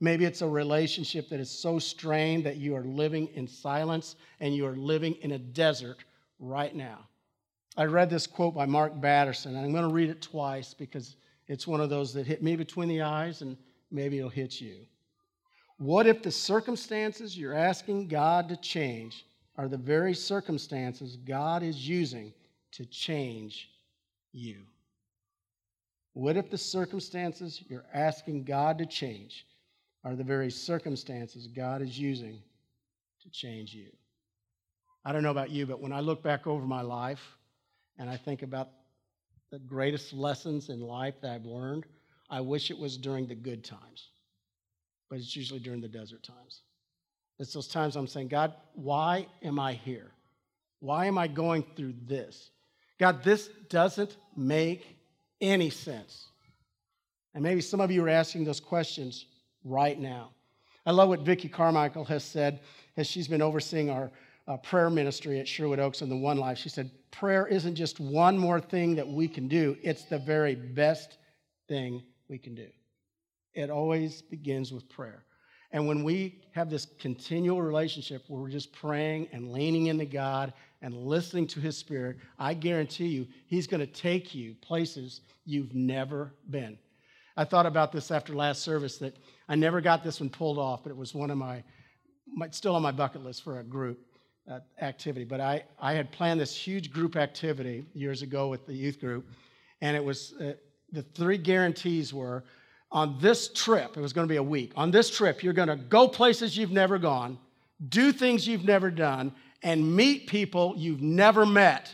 Maybe 0.00 0.24
it's 0.24 0.42
a 0.42 0.48
relationship 0.48 1.28
that 1.28 1.40
is 1.40 1.50
so 1.50 1.78
strained 1.78 2.44
that 2.44 2.56
you 2.56 2.74
are 2.74 2.84
living 2.84 3.28
in 3.34 3.46
silence 3.46 4.16
and 4.40 4.54
you 4.54 4.66
are 4.66 4.76
living 4.76 5.14
in 5.22 5.32
a 5.32 5.38
desert 5.38 5.98
right 6.38 6.74
now. 6.74 7.06
I 7.76 7.84
read 7.84 8.10
this 8.10 8.26
quote 8.26 8.54
by 8.54 8.66
Mark 8.66 9.00
Batterson, 9.00 9.56
and 9.56 9.64
I'm 9.64 9.72
going 9.72 9.88
to 9.88 9.94
read 9.94 10.10
it 10.10 10.22
twice 10.22 10.74
because 10.74 11.16
It's 11.46 11.66
one 11.66 11.80
of 11.80 11.90
those 11.90 12.14
that 12.14 12.26
hit 12.26 12.42
me 12.42 12.56
between 12.56 12.88
the 12.88 13.02
eyes, 13.02 13.42
and 13.42 13.56
maybe 13.90 14.18
it'll 14.18 14.30
hit 14.30 14.60
you. 14.60 14.86
What 15.76 16.06
if 16.06 16.22
the 16.22 16.30
circumstances 16.30 17.36
you're 17.36 17.54
asking 17.54 18.08
God 18.08 18.48
to 18.48 18.56
change 18.56 19.26
are 19.56 19.68
the 19.68 19.76
very 19.76 20.14
circumstances 20.14 21.16
God 21.16 21.62
is 21.62 21.88
using 21.88 22.32
to 22.72 22.84
change 22.86 23.70
you? 24.32 24.62
What 26.12 26.36
if 26.36 26.50
the 26.50 26.58
circumstances 26.58 27.62
you're 27.68 27.86
asking 27.92 28.44
God 28.44 28.78
to 28.78 28.86
change 28.86 29.46
are 30.04 30.14
the 30.14 30.24
very 30.24 30.50
circumstances 30.50 31.46
God 31.46 31.82
is 31.82 31.98
using 31.98 32.40
to 33.22 33.30
change 33.30 33.74
you? 33.74 33.90
I 35.04 35.12
don't 35.12 35.22
know 35.22 35.30
about 35.30 35.50
you, 35.50 35.66
but 35.66 35.80
when 35.80 35.92
I 35.92 36.00
look 36.00 36.22
back 36.22 36.46
over 36.46 36.64
my 36.64 36.82
life 36.82 37.22
and 37.98 38.08
I 38.08 38.16
think 38.16 38.42
about 38.42 38.70
the 39.50 39.58
greatest 39.58 40.12
lessons 40.12 40.68
in 40.68 40.80
life 40.80 41.14
that 41.20 41.30
I've 41.30 41.44
learned, 41.44 41.84
I 42.30 42.40
wish 42.40 42.70
it 42.70 42.78
was 42.78 42.96
during 42.96 43.26
the 43.26 43.34
good 43.34 43.62
times, 43.62 44.08
but 45.10 45.18
it's 45.18 45.36
usually 45.36 45.60
during 45.60 45.80
the 45.80 45.88
desert 45.88 46.22
times. 46.22 46.62
It's 47.38 47.52
those 47.52 47.68
times 47.68 47.96
I'm 47.96 48.06
saying, 48.06 48.28
God, 48.28 48.54
why 48.74 49.26
am 49.42 49.58
I 49.58 49.72
here? 49.72 50.12
Why 50.80 51.06
am 51.06 51.18
I 51.18 51.26
going 51.26 51.64
through 51.76 51.94
this? 52.06 52.50
God, 52.98 53.24
this 53.24 53.48
doesn't 53.68 54.16
make 54.36 54.96
any 55.40 55.70
sense. 55.70 56.26
And 57.34 57.42
maybe 57.42 57.60
some 57.60 57.80
of 57.80 57.90
you 57.90 58.04
are 58.04 58.08
asking 58.08 58.44
those 58.44 58.60
questions 58.60 59.26
right 59.64 59.98
now. 59.98 60.30
I 60.86 60.92
love 60.92 61.08
what 61.08 61.20
Vicki 61.20 61.48
Carmichael 61.48 62.04
has 62.04 62.22
said 62.22 62.60
as 62.96 63.06
she's 63.06 63.26
been 63.26 63.42
overseeing 63.42 63.90
our 63.90 64.12
uh, 64.46 64.56
prayer 64.58 64.90
ministry 64.90 65.40
at 65.40 65.48
Sherwood 65.48 65.80
Oaks 65.80 66.02
and 66.02 66.10
the 66.10 66.16
One 66.16 66.36
Life. 66.36 66.58
She 66.58 66.68
said, 66.68 66.90
Prayer 67.10 67.46
isn't 67.46 67.74
just 67.74 67.98
one 67.98 68.36
more 68.36 68.60
thing 68.60 68.94
that 68.96 69.08
we 69.08 69.26
can 69.26 69.48
do, 69.48 69.76
it's 69.82 70.04
the 70.04 70.18
very 70.18 70.54
best 70.54 71.16
thing 71.68 72.02
we 72.28 72.38
can 72.38 72.54
do. 72.54 72.68
It 73.54 73.70
always 73.70 74.20
begins 74.20 74.72
with 74.72 74.88
prayer. 74.88 75.24
And 75.74 75.88
when 75.88 76.04
we 76.04 76.38
have 76.52 76.70
this 76.70 76.86
continual 77.00 77.60
relationship 77.60 78.22
where 78.28 78.40
we're 78.40 78.48
just 78.48 78.72
praying 78.72 79.26
and 79.32 79.50
leaning 79.50 79.86
into 79.86 80.04
God 80.04 80.52
and 80.82 80.94
listening 80.94 81.48
to 81.48 81.60
His 81.60 81.76
Spirit, 81.76 82.18
I 82.38 82.54
guarantee 82.54 83.08
you, 83.08 83.26
He's 83.48 83.66
going 83.66 83.80
to 83.80 83.86
take 83.88 84.36
you 84.36 84.54
places 84.62 85.22
you've 85.44 85.74
never 85.74 86.32
been. 86.48 86.78
I 87.36 87.44
thought 87.44 87.66
about 87.66 87.90
this 87.90 88.12
after 88.12 88.32
last 88.34 88.62
service 88.62 88.98
that 88.98 89.16
I 89.48 89.56
never 89.56 89.80
got 89.80 90.04
this 90.04 90.20
one 90.20 90.30
pulled 90.30 90.58
off, 90.58 90.84
but 90.84 90.90
it 90.90 90.96
was 90.96 91.12
one 91.12 91.32
of 91.32 91.38
my, 91.38 91.64
my 92.32 92.48
still 92.50 92.76
on 92.76 92.82
my 92.82 92.92
bucket 92.92 93.24
list 93.24 93.42
for 93.42 93.58
a 93.58 93.64
group 93.64 93.98
uh, 94.48 94.60
activity. 94.80 95.24
But 95.24 95.40
I, 95.40 95.64
I 95.80 95.94
had 95.94 96.12
planned 96.12 96.38
this 96.38 96.54
huge 96.54 96.92
group 96.92 97.16
activity 97.16 97.84
years 97.94 98.22
ago 98.22 98.46
with 98.46 98.64
the 98.64 98.74
youth 98.74 99.00
group, 99.00 99.28
and 99.80 99.96
it 99.96 100.04
was 100.04 100.34
uh, 100.40 100.52
the 100.92 101.02
three 101.02 101.36
guarantees 101.36 102.14
were 102.14 102.44
on 102.94 103.18
this 103.20 103.48
trip, 103.48 103.96
it 103.96 104.00
was 104.00 104.12
going 104.12 104.26
to 104.26 104.32
be 104.32 104.36
a 104.36 104.42
week. 104.42 104.72
On 104.76 104.92
this 104.92 105.10
trip, 105.10 105.42
you're 105.42 105.52
going 105.52 105.68
to 105.68 105.76
go 105.76 106.06
places 106.06 106.56
you've 106.56 106.70
never 106.70 106.96
gone, 106.96 107.38
do 107.88 108.12
things 108.12 108.46
you've 108.46 108.64
never 108.64 108.88
done, 108.88 109.32
and 109.64 109.96
meet 109.96 110.28
people 110.28 110.74
you've 110.76 111.02
never 111.02 111.44
met. 111.44 111.92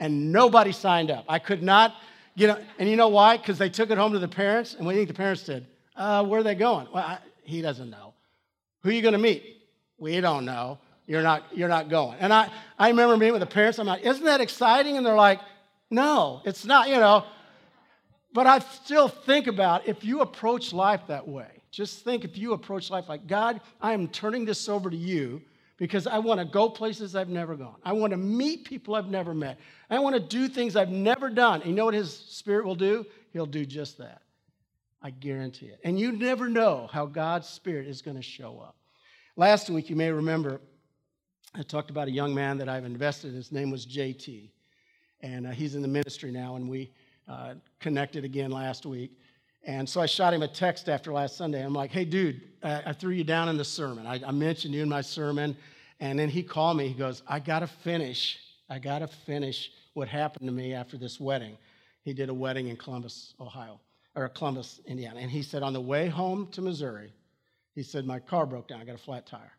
And 0.00 0.32
nobody 0.32 0.72
signed 0.72 1.12
up. 1.12 1.24
I 1.28 1.38
could 1.38 1.62
not, 1.62 1.94
you 2.34 2.48
know, 2.48 2.58
and 2.80 2.90
you 2.90 2.96
know 2.96 3.08
why? 3.08 3.36
Because 3.36 3.58
they 3.58 3.70
took 3.70 3.90
it 3.90 3.96
home 3.96 4.12
to 4.12 4.18
the 4.18 4.28
parents, 4.28 4.74
and 4.74 4.84
what 4.84 4.92
do 4.92 4.98
you 4.98 5.02
think 5.02 5.16
the 5.16 5.22
parents 5.22 5.44
did? 5.44 5.66
Uh, 5.94 6.24
where 6.24 6.40
are 6.40 6.42
they 6.42 6.56
going? 6.56 6.88
Well, 6.92 7.04
I, 7.04 7.18
he 7.44 7.62
doesn't 7.62 7.88
know. 7.88 8.12
Who 8.82 8.88
are 8.88 8.92
you 8.92 9.02
going 9.02 9.12
to 9.12 9.18
meet? 9.18 9.62
We 9.98 10.20
don't 10.20 10.44
know. 10.44 10.78
You're 11.06 11.22
not, 11.22 11.44
you're 11.56 11.68
not 11.68 11.88
going. 11.88 12.18
And 12.18 12.32
I, 12.32 12.50
I 12.76 12.88
remember 12.88 13.16
meeting 13.16 13.34
with 13.34 13.40
the 13.40 13.46
parents. 13.46 13.78
I'm 13.78 13.86
like, 13.86 14.02
isn't 14.02 14.24
that 14.24 14.40
exciting? 14.40 14.96
And 14.96 15.06
they're 15.06 15.14
like, 15.14 15.40
no, 15.90 16.42
it's 16.44 16.64
not, 16.64 16.88
you 16.88 16.96
know. 16.96 17.24
But 18.34 18.48
I 18.48 18.58
still 18.58 19.08
think 19.08 19.46
about 19.46 19.86
if 19.86 20.04
you 20.04 20.20
approach 20.20 20.72
life 20.72 21.02
that 21.06 21.26
way, 21.26 21.62
just 21.70 22.04
think 22.04 22.24
if 22.24 22.36
you 22.36 22.52
approach 22.52 22.90
life 22.90 23.08
like, 23.08 23.28
God, 23.28 23.60
I 23.80 23.94
am 23.94 24.08
turning 24.08 24.44
this 24.44 24.68
over 24.68 24.90
to 24.90 24.96
you 24.96 25.40
because 25.76 26.08
I 26.08 26.18
want 26.18 26.40
to 26.40 26.44
go 26.44 26.68
places 26.68 27.14
I've 27.14 27.28
never 27.28 27.54
gone. 27.54 27.76
I 27.84 27.92
want 27.92 28.10
to 28.10 28.16
meet 28.16 28.64
people 28.64 28.96
I've 28.96 29.08
never 29.08 29.34
met. 29.34 29.58
I 29.88 30.00
want 30.00 30.16
to 30.16 30.20
do 30.20 30.48
things 30.48 30.74
I've 30.74 30.90
never 30.90 31.30
done. 31.30 31.60
And 31.60 31.70
you 31.70 31.76
know 31.76 31.84
what 31.84 31.94
His 31.94 32.12
Spirit 32.12 32.66
will 32.66 32.74
do? 32.74 33.06
He'll 33.32 33.46
do 33.46 33.64
just 33.64 33.98
that. 33.98 34.22
I 35.00 35.10
guarantee 35.10 35.66
it. 35.66 35.78
And 35.84 35.98
you 35.98 36.10
never 36.10 36.48
know 36.48 36.88
how 36.92 37.06
God's 37.06 37.48
Spirit 37.48 37.86
is 37.86 38.02
going 38.02 38.16
to 38.16 38.22
show 38.22 38.58
up. 38.58 38.74
Last 39.36 39.70
week, 39.70 39.88
you 39.88 39.96
may 39.96 40.10
remember, 40.10 40.60
I 41.54 41.62
talked 41.62 41.90
about 41.90 42.08
a 42.08 42.12
young 42.12 42.34
man 42.34 42.58
that 42.58 42.68
I've 42.68 42.84
invested. 42.84 43.30
In. 43.30 43.36
His 43.36 43.52
name 43.52 43.70
was 43.70 43.86
JT. 43.86 44.50
And 45.20 45.46
uh, 45.46 45.50
he's 45.50 45.76
in 45.76 45.82
the 45.82 45.88
ministry 45.88 46.32
now, 46.32 46.56
and 46.56 46.68
we 46.68 46.90
uh, 47.28 47.54
connected 47.80 48.24
again 48.24 48.50
last 48.50 48.86
week. 48.86 49.18
And 49.66 49.88
so 49.88 50.00
I 50.00 50.06
shot 50.06 50.34
him 50.34 50.42
a 50.42 50.48
text 50.48 50.88
after 50.88 51.12
last 51.12 51.36
Sunday. 51.36 51.64
I'm 51.64 51.72
like, 51.72 51.90
hey, 51.90 52.04
dude, 52.04 52.42
I, 52.62 52.82
I 52.86 52.92
threw 52.92 53.12
you 53.12 53.24
down 53.24 53.48
in 53.48 53.56
the 53.56 53.64
sermon. 53.64 54.06
I, 54.06 54.20
I, 54.26 54.30
mentioned 54.30 54.74
you 54.74 54.82
in 54.82 54.88
my 54.88 55.00
sermon. 55.00 55.56
And 56.00 56.18
then 56.18 56.28
he 56.28 56.42
called 56.42 56.76
me. 56.76 56.86
He 56.88 56.94
goes, 56.94 57.22
I 57.26 57.38
got 57.38 57.60
to 57.60 57.66
finish. 57.66 58.38
I 58.68 58.78
got 58.78 58.98
to 58.98 59.06
finish 59.06 59.70
what 59.94 60.08
happened 60.08 60.46
to 60.48 60.52
me 60.52 60.74
after 60.74 60.98
this 60.98 61.18
wedding. 61.18 61.56
He 62.02 62.12
did 62.12 62.28
a 62.28 62.34
wedding 62.34 62.68
in 62.68 62.76
Columbus, 62.76 63.34
Ohio, 63.40 63.80
or 64.14 64.28
Columbus, 64.28 64.80
Indiana. 64.86 65.20
And 65.20 65.30
he 65.30 65.42
said, 65.42 65.62
on 65.62 65.72
the 65.72 65.80
way 65.80 66.08
home 66.08 66.48
to 66.52 66.60
Missouri, 66.60 67.12
he 67.74 67.82
said, 67.82 68.04
my 68.04 68.18
car 68.18 68.44
broke 68.44 68.68
down. 68.68 68.80
I 68.80 68.84
got 68.84 68.96
a 68.96 68.98
flat 68.98 69.26
tire. 69.26 69.52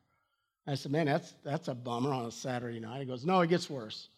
I 0.68 0.76
said, 0.76 0.92
man, 0.92 1.06
that's, 1.08 1.34
that's 1.44 1.68
a 1.68 1.76
bummer 1.76 2.12
on 2.12 2.26
a 2.26 2.32
Saturday 2.32 2.80
night. 2.80 3.00
He 3.00 3.06
goes, 3.06 3.26
no, 3.26 3.42
it 3.42 3.50
gets 3.50 3.70
worse. 3.70 4.10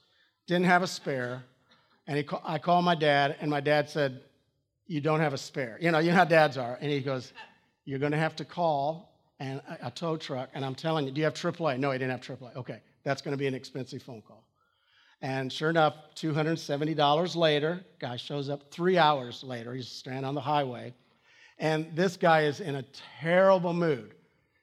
Didn't 0.48 0.66
have 0.66 0.84
a 0.84 0.88
spare. 0.88 1.44
And 2.07 2.17
he, 2.17 2.25
I 2.43 2.57
called 2.57 2.85
my 2.85 2.95
dad, 2.95 3.35
and 3.41 3.51
my 3.51 3.59
dad 3.59 3.89
said, 3.89 4.21
You 4.87 5.01
don't 5.01 5.19
have 5.19 5.33
a 5.33 5.37
spare. 5.37 5.77
You 5.81 5.91
know, 5.91 5.99
you 5.99 6.11
know 6.11 6.17
how 6.17 6.25
dads 6.25 6.57
are. 6.57 6.77
And 6.79 6.91
he 6.91 7.01
goes, 7.01 7.33
You're 7.85 7.99
going 7.99 8.13
to 8.13 8.17
have 8.17 8.35
to 8.37 8.45
call 8.45 9.17
and 9.39 9.61
a, 9.67 9.87
a 9.87 9.91
tow 9.91 10.17
truck. 10.17 10.49
And 10.53 10.65
I'm 10.65 10.75
telling 10.75 11.05
you, 11.05 11.11
do 11.11 11.19
you 11.19 11.25
have 11.25 11.33
AAA? 11.33 11.79
No, 11.79 11.91
he 11.91 11.97
didn't 11.97 12.11
have 12.11 12.37
AAA. 12.39 12.55
Okay, 12.55 12.81
that's 13.03 13.21
going 13.21 13.33
to 13.33 13.37
be 13.37 13.47
an 13.47 13.53
expensive 13.53 14.01
phone 14.01 14.21
call. 14.21 14.43
And 15.21 15.51
sure 15.51 15.69
enough, 15.69 15.95
$270 16.15 17.35
later, 17.35 17.83
guy 17.99 18.17
shows 18.17 18.49
up 18.49 18.71
three 18.71 18.97
hours 18.97 19.43
later. 19.43 19.73
He's 19.73 19.87
standing 19.87 20.25
on 20.25 20.35
the 20.35 20.41
highway. 20.41 20.93
And 21.57 21.95
this 21.95 22.17
guy 22.17 22.43
is 22.43 22.59
in 22.59 22.75
a 22.75 22.85
terrible 23.21 23.73
mood. 23.73 24.13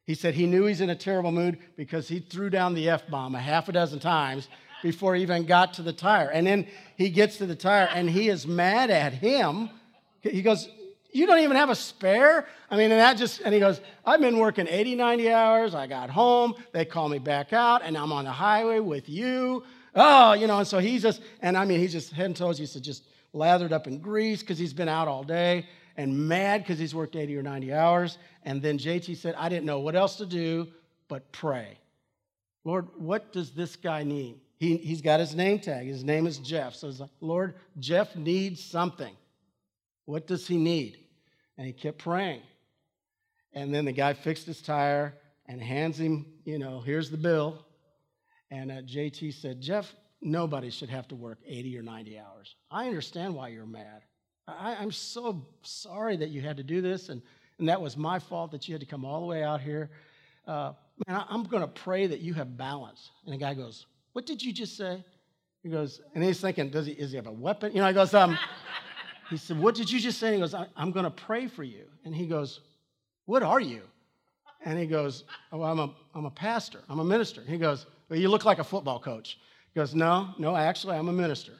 He 0.04 0.14
said 0.14 0.34
he 0.34 0.46
knew 0.46 0.66
he's 0.66 0.80
in 0.80 0.90
a 0.90 0.94
terrible 0.94 1.32
mood 1.32 1.58
because 1.76 2.06
he 2.06 2.20
threw 2.20 2.50
down 2.50 2.74
the 2.74 2.88
F 2.90 3.08
bomb 3.08 3.34
a 3.34 3.40
half 3.40 3.68
a 3.68 3.72
dozen 3.72 3.98
times 3.98 4.48
before 4.84 5.14
he 5.14 5.22
even 5.22 5.46
got 5.46 5.72
to 5.72 5.82
the 5.82 5.94
tire. 5.94 6.28
And 6.28 6.46
then 6.46 6.66
he 6.96 7.08
gets 7.08 7.38
to 7.38 7.46
the 7.46 7.56
tire 7.56 7.88
and 7.94 8.08
he 8.08 8.28
is 8.28 8.46
mad 8.46 8.90
at 8.90 9.14
him. 9.14 9.70
He 10.20 10.42
goes, 10.42 10.68
You 11.10 11.26
don't 11.26 11.38
even 11.38 11.56
have 11.56 11.70
a 11.70 11.74
spare? 11.74 12.46
I 12.70 12.76
mean, 12.76 12.92
and 12.92 13.00
that 13.00 13.16
just, 13.16 13.40
and 13.40 13.54
he 13.54 13.60
goes, 13.60 13.80
I've 14.04 14.20
been 14.20 14.38
working 14.38 14.68
80, 14.68 14.96
90 14.96 15.32
hours. 15.32 15.74
I 15.74 15.86
got 15.86 16.10
home. 16.10 16.54
They 16.72 16.84
call 16.84 17.08
me 17.08 17.18
back 17.18 17.54
out 17.54 17.80
and 17.82 17.96
I'm 17.96 18.12
on 18.12 18.26
the 18.26 18.30
highway 18.30 18.78
with 18.78 19.08
you. 19.08 19.64
Oh, 19.94 20.34
you 20.34 20.46
know, 20.46 20.58
and 20.58 20.68
so 20.68 20.80
he's 20.80 21.00
just, 21.00 21.22
and 21.40 21.56
I 21.56 21.64
mean, 21.64 21.80
he's 21.80 21.92
just 21.92 22.12
head 22.12 22.26
and 22.26 22.36
toes, 22.36 22.58
he's 22.58 22.74
just 22.74 23.04
lathered 23.32 23.72
up 23.72 23.86
in 23.86 24.00
grease 24.00 24.40
because 24.40 24.58
he's 24.58 24.74
been 24.74 24.88
out 24.88 25.08
all 25.08 25.24
day 25.24 25.66
and 25.96 26.28
mad 26.28 26.62
because 26.62 26.78
he's 26.78 26.94
worked 26.94 27.16
80 27.16 27.38
or 27.38 27.42
90 27.42 27.72
hours. 27.72 28.18
And 28.42 28.60
then 28.60 28.76
JT 28.76 29.16
said, 29.16 29.34
I 29.38 29.48
didn't 29.48 29.64
know 29.64 29.80
what 29.80 29.96
else 29.96 30.16
to 30.16 30.26
do 30.26 30.68
but 31.08 31.32
pray. 31.32 31.78
Lord, 32.64 32.88
what 32.98 33.32
does 33.32 33.52
this 33.52 33.76
guy 33.76 34.02
need? 34.02 34.40
He, 34.64 34.78
he's 34.78 35.02
got 35.02 35.20
his 35.20 35.34
name 35.34 35.58
tag. 35.58 35.86
His 35.86 36.02
name 36.02 36.26
is 36.26 36.38
Jeff. 36.38 36.74
So 36.74 36.86
he's 36.86 36.98
like, 36.98 37.10
Lord, 37.20 37.56
Jeff 37.78 38.16
needs 38.16 38.64
something. 38.64 39.14
What 40.06 40.26
does 40.26 40.48
he 40.48 40.56
need? 40.56 40.96
And 41.58 41.66
he 41.66 41.74
kept 41.74 41.98
praying. 41.98 42.40
And 43.52 43.74
then 43.74 43.84
the 43.84 43.92
guy 43.92 44.14
fixed 44.14 44.46
his 44.46 44.62
tire 44.62 45.18
and 45.46 45.60
hands 45.60 46.00
him, 46.00 46.24
you 46.46 46.58
know, 46.58 46.80
here's 46.80 47.10
the 47.10 47.18
bill. 47.18 47.62
And 48.50 48.72
uh, 48.72 48.76
JT 48.76 49.34
said, 49.34 49.60
Jeff, 49.60 49.92
nobody 50.22 50.70
should 50.70 50.88
have 50.88 51.08
to 51.08 51.14
work 51.14 51.40
80 51.46 51.76
or 51.76 51.82
90 51.82 52.18
hours. 52.18 52.56
I 52.70 52.86
understand 52.86 53.34
why 53.34 53.48
you're 53.48 53.66
mad. 53.66 54.00
I, 54.48 54.82
am 54.82 54.92
so 54.92 55.46
sorry 55.60 56.16
that 56.16 56.30
you 56.30 56.40
had 56.40 56.56
to 56.56 56.62
do 56.62 56.80
this, 56.80 57.10
and, 57.10 57.20
and 57.58 57.68
that 57.68 57.82
was 57.82 57.98
my 57.98 58.18
fault 58.18 58.50
that 58.52 58.66
you 58.66 58.72
had 58.72 58.80
to 58.80 58.86
come 58.86 59.04
all 59.04 59.20
the 59.20 59.26
way 59.26 59.42
out 59.42 59.60
here. 59.60 59.90
Uh, 60.46 60.72
man, 61.06 61.18
I, 61.18 61.26
I'm 61.28 61.44
going 61.44 61.62
to 61.62 61.68
pray 61.68 62.06
that 62.06 62.20
you 62.20 62.32
have 62.34 62.56
balance. 62.56 63.10
And 63.24 63.34
the 63.34 63.38
guy 63.38 63.52
goes, 63.52 63.86
what 64.14 64.26
did 64.26 64.42
you 64.42 64.52
just 64.52 64.76
say? 64.76 65.04
He 65.62 65.68
goes, 65.68 66.00
and 66.14 66.22
he's 66.22 66.40
thinking, 66.40 66.70
does 66.70 66.86
he, 66.86 66.92
is 66.92 67.10
he 67.10 67.16
have 67.16 67.26
a 67.26 67.32
weapon? 67.32 67.72
You 67.72 67.80
know, 67.80 67.88
he 67.88 67.92
goes, 67.94 68.14
um, 68.14 68.38
he 69.30 69.36
said, 69.36 69.58
what 69.58 69.74
did 69.74 69.90
you 69.90 69.98
just 69.98 70.18
say? 70.18 70.34
He 70.34 70.38
goes, 70.38 70.54
I'm 70.54 70.92
going 70.92 71.04
to 71.04 71.10
pray 71.10 71.48
for 71.48 71.64
you. 71.64 71.84
And 72.04 72.14
he 72.14 72.26
goes, 72.26 72.60
what 73.26 73.42
are 73.42 73.60
you? 73.60 73.82
And 74.64 74.78
he 74.78 74.86
goes, 74.86 75.24
oh, 75.52 75.62
I'm 75.62 75.78
a, 75.78 75.94
I'm 76.14 76.26
a 76.26 76.30
pastor. 76.30 76.78
I'm 76.88 77.00
a 77.00 77.04
minister. 77.04 77.42
He 77.46 77.58
goes, 77.58 77.86
well, 78.08 78.18
you 78.18 78.28
look 78.28 78.44
like 78.44 78.58
a 78.58 78.64
football 78.64 79.00
coach. 79.00 79.38
He 79.72 79.80
goes, 79.80 79.94
no, 79.94 80.28
no, 80.38 80.54
actually, 80.54 80.96
I'm 80.96 81.08
a 81.08 81.12
minister. 81.12 81.52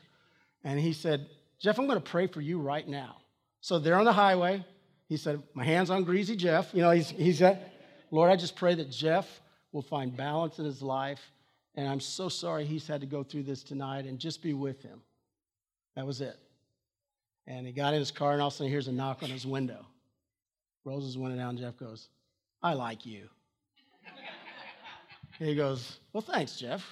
And 0.62 0.78
he 0.78 0.92
said, 0.92 1.26
Jeff, 1.58 1.78
I'm 1.78 1.86
going 1.86 2.00
to 2.00 2.10
pray 2.10 2.26
for 2.26 2.40
you 2.40 2.60
right 2.60 2.86
now. 2.86 3.16
So 3.60 3.78
they're 3.78 3.98
on 3.98 4.04
the 4.04 4.12
highway. 4.12 4.64
He 5.08 5.16
said, 5.16 5.42
my 5.54 5.64
hand's 5.64 5.90
on 5.90 6.04
greasy 6.04 6.36
Jeff. 6.36 6.72
You 6.72 6.82
know, 6.82 6.90
he's, 6.90 7.08
he 7.08 7.32
said, 7.32 7.70
Lord, 8.10 8.30
I 8.30 8.36
just 8.36 8.54
pray 8.54 8.74
that 8.76 8.90
Jeff 8.90 9.26
will 9.72 9.82
find 9.82 10.16
balance 10.16 10.58
in 10.58 10.66
his 10.66 10.82
life 10.82 11.20
and 11.76 11.88
I'm 11.88 12.00
so 12.00 12.28
sorry 12.28 12.64
he's 12.64 12.86
had 12.86 13.00
to 13.00 13.06
go 13.06 13.22
through 13.22 13.44
this 13.44 13.62
tonight 13.62 14.06
and 14.06 14.18
just 14.18 14.42
be 14.42 14.54
with 14.54 14.82
him. 14.82 15.00
That 15.96 16.06
was 16.06 16.20
it. 16.20 16.38
And 17.46 17.66
he 17.66 17.72
got 17.72 17.94
in 17.94 18.00
his 18.00 18.10
car, 18.10 18.32
and 18.32 18.40
all 18.40 18.48
of 18.48 18.54
a 18.54 18.56
sudden, 18.56 18.68
he 18.68 18.72
hears 18.72 18.88
a 18.88 18.92
knock 18.92 19.22
on 19.22 19.28
his 19.28 19.46
window. 19.46 19.84
Rolls 20.84 21.04
his 21.04 21.18
window 21.18 21.36
down. 21.36 21.56
Jeff 21.56 21.76
goes, 21.78 22.08
I 22.62 22.74
like 22.74 23.04
you. 23.04 23.28
he 25.38 25.54
goes, 25.54 25.98
Well, 26.12 26.22
thanks, 26.22 26.56
Jeff. 26.56 26.84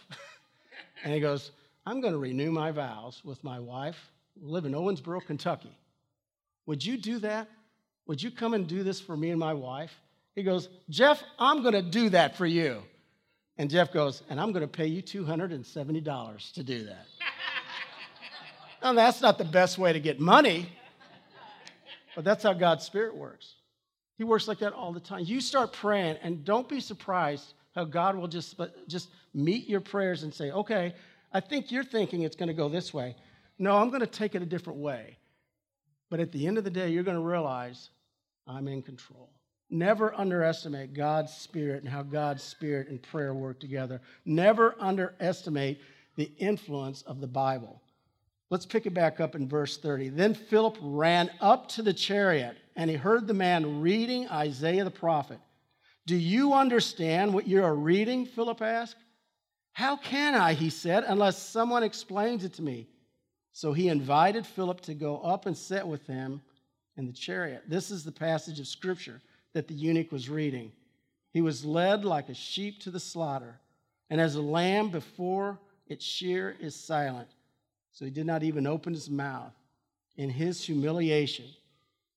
and 1.04 1.12
he 1.12 1.20
goes, 1.20 1.52
I'm 1.86 2.00
going 2.00 2.12
to 2.12 2.18
renew 2.18 2.50
my 2.50 2.70
vows 2.70 3.22
with 3.24 3.42
my 3.42 3.58
wife, 3.58 3.96
live 4.40 4.66
in 4.66 4.72
Owensboro, 4.72 5.24
Kentucky. 5.24 5.76
Would 6.66 6.84
you 6.84 6.96
do 6.96 7.18
that? 7.20 7.48
Would 8.06 8.22
you 8.22 8.30
come 8.30 8.54
and 8.54 8.66
do 8.66 8.82
this 8.82 9.00
for 9.00 9.16
me 9.16 9.30
and 9.30 9.40
my 9.40 9.54
wife? 9.54 9.92
He 10.34 10.42
goes, 10.42 10.68
Jeff, 10.88 11.22
I'm 11.38 11.62
going 11.62 11.74
to 11.74 11.82
do 11.82 12.10
that 12.10 12.36
for 12.36 12.46
you. 12.46 12.82
And 13.58 13.70
Jeff 13.70 13.92
goes, 13.92 14.22
And 14.28 14.40
I'm 14.40 14.52
going 14.52 14.62
to 14.62 14.68
pay 14.68 14.86
you 14.86 15.02
$270 15.02 16.52
to 16.52 16.62
do 16.62 16.84
that. 16.84 17.06
now, 18.82 18.92
that's 18.92 19.20
not 19.20 19.38
the 19.38 19.44
best 19.44 19.78
way 19.78 19.92
to 19.92 20.00
get 20.00 20.20
money, 20.20 20.68
but 22.14 22.24
that's 22.24 22.42
how 22.42 22.52
God's 22.52 22.84
Spirit 22.84 23.16
works. 23.16 23.54
He 24.18 24.24
works 24.24 24.46
like 24.46 24.58
that 24.60 24.72
all 24.72 24.92
the 24.92 25.00
time. 25.00 25.24
You 25.24 25.40
start 25.40 25.72
praying, 25.72 26.16
and 26.22 26.44
don't 26.44 26.68
be 26.68 26.80
surprised 26.80 27.54
how 27.74 27.84
God 27.84 28.16
will 28.16 28.28
just, 28.28 28.60
just 28.86 29.08
meet 29.34 29.68
your 29.68 29.80
prayers 29.80 30.22
and 30.22 30.32
say, 30.32 30.50
Okay, 30.50 30.94
I 31.32 31.40
think 31.40 31.70
you're 31.70 31.84
thinking 31.84 32.22
it's 32.22 32.36
going 32.36 32.48
to 32.48 32.54
go 32.54 32.68
this 32.68 32.92
way. 32.92 33.16
No, 33.58 33.76
I'm 33.76 33.88
going 33.88 34.00
to 34.00 34.06
take 34.06 34.34
it 34.34 34.42
a 34.42 34.46
different 34.46 34.78
way. 34.78 35.18
But 36.10 36.20
at 36.20 36.32
the 36.32 36.46
end 36.46 36.58
of 36.58 36.64
the 36.64 36.70
day, 36.70 36.90
you're 36.90 37.04
going 37.04 37.16
to 37.16 37.22
realize 37.22 37.90
I'm 38.46 38.68
in 38.68 38.82
control. 38.82 39.30
Never 39.72 40.14
underestimate 40.14 40.92
God's 40.92 41.32
Spirit 41.32 41.82
and 41.82 41.90
how 41.90 42.02
God's 42.02 42.42
Spirit 42.42 42.88
and 42.88 43.00
prayer 43.00 43.32
work 43.32 43.58
together. 43.58 44.02
Never 44.26 44.76
underestimate 44.78 45.80
the 46.14 46.30
influence 46.36 47.00
of 47.02 47.22
the 47.22 47.26
Bible. 47.26 47.80
Let's 48.50 48.66
pick 48.66 48.84
it 48.84 48.92
back 48.92 49.18
up 49.18 49.34
in 49.34 49.48
verse 49.48 49.78
30. 49.78 50.10
Then 50.10 50.34
Philip 50.34 50.76
ran 50.82 51.30
up 51.40 51.68
to 51.70 51.82
the 51.82 51.94
chariot 51.94 52.54
and 52.76 52.90
he 52.90 52.96
heard 52.96 53.26
the 53.26 53.32
man 53.32 53.80
reading 53.80 54.28
Isaiah 54.28 54.84
the 54.84 54.90
prophet. 54.90 55.38
Do 56.04 56.16
you 56.16 56.52
understand 56.52 57.32
what 57.32 57.48
you 57.48 57.64
are 57.64 57.74
reading? 57.74 58.26
Philip 58.26 58.60
asked. 58.60 58.96
How 59.72 59.96
can 59.96 60.34
I, 60.34 60.52
he 60.52 60.68
said, 60.68 61.04
unless 61.06 61.38
someone 61.38 61.82
explains 61.82 62.44
it 62.44 62.52
to 62.54 62.62
me? 62.62 62.88
So 63.52 63.72
he 63.72 63.88
invited 63.88 64.46
Philip 64.46 64.82
to 64.82 64.92
go 64.92 65.16
up 65.20 65.46
and 65.46 65.56
sit 65.56 65.86
with 65.86 66.06
him 66.06 66.42
in 66.98 67.06
the 67.06 67.12
chariot. 67.14 67.62
This 67.68 67.90
is 67.90 68.04
the 68.04 68.12
passage 68.12 68.60
of 68.60 68.66
Scripture 68.66 69.22
that 69.52 69.68
the 69.68 69.74
eunuch 69.74 70.12
was 70.12 70.28
reading. 70.28 70.72
He 71.30 71.40
was 71.40 71.64
led 71.64 72.04
like 72.04 72.28
a 72.28 72.34
sheep 72.34 72.80
to 72.80 72.90
the 72.90 73.00
slaughter, 73.00 73.58
and 74.10 74.20
as 74.20 74.34
a 74.34 74.42
lamb 74.42 74.90
before 74.90 75.58
its 75.86 76.04
shear 76.04 76.56
is 76.60 76.74
silent. 76.74 77.28
So 77.92 78.04
he 78.04 78.10
did 78.10 78.26
not 78.26 78.42
even 78.42 78.66
open 78.66 78.94
his 78.94 79.10
mouth. 79.10 79.52
In 80.16 80.30
his 80.30 80.64
humiliation, 80.64 81.46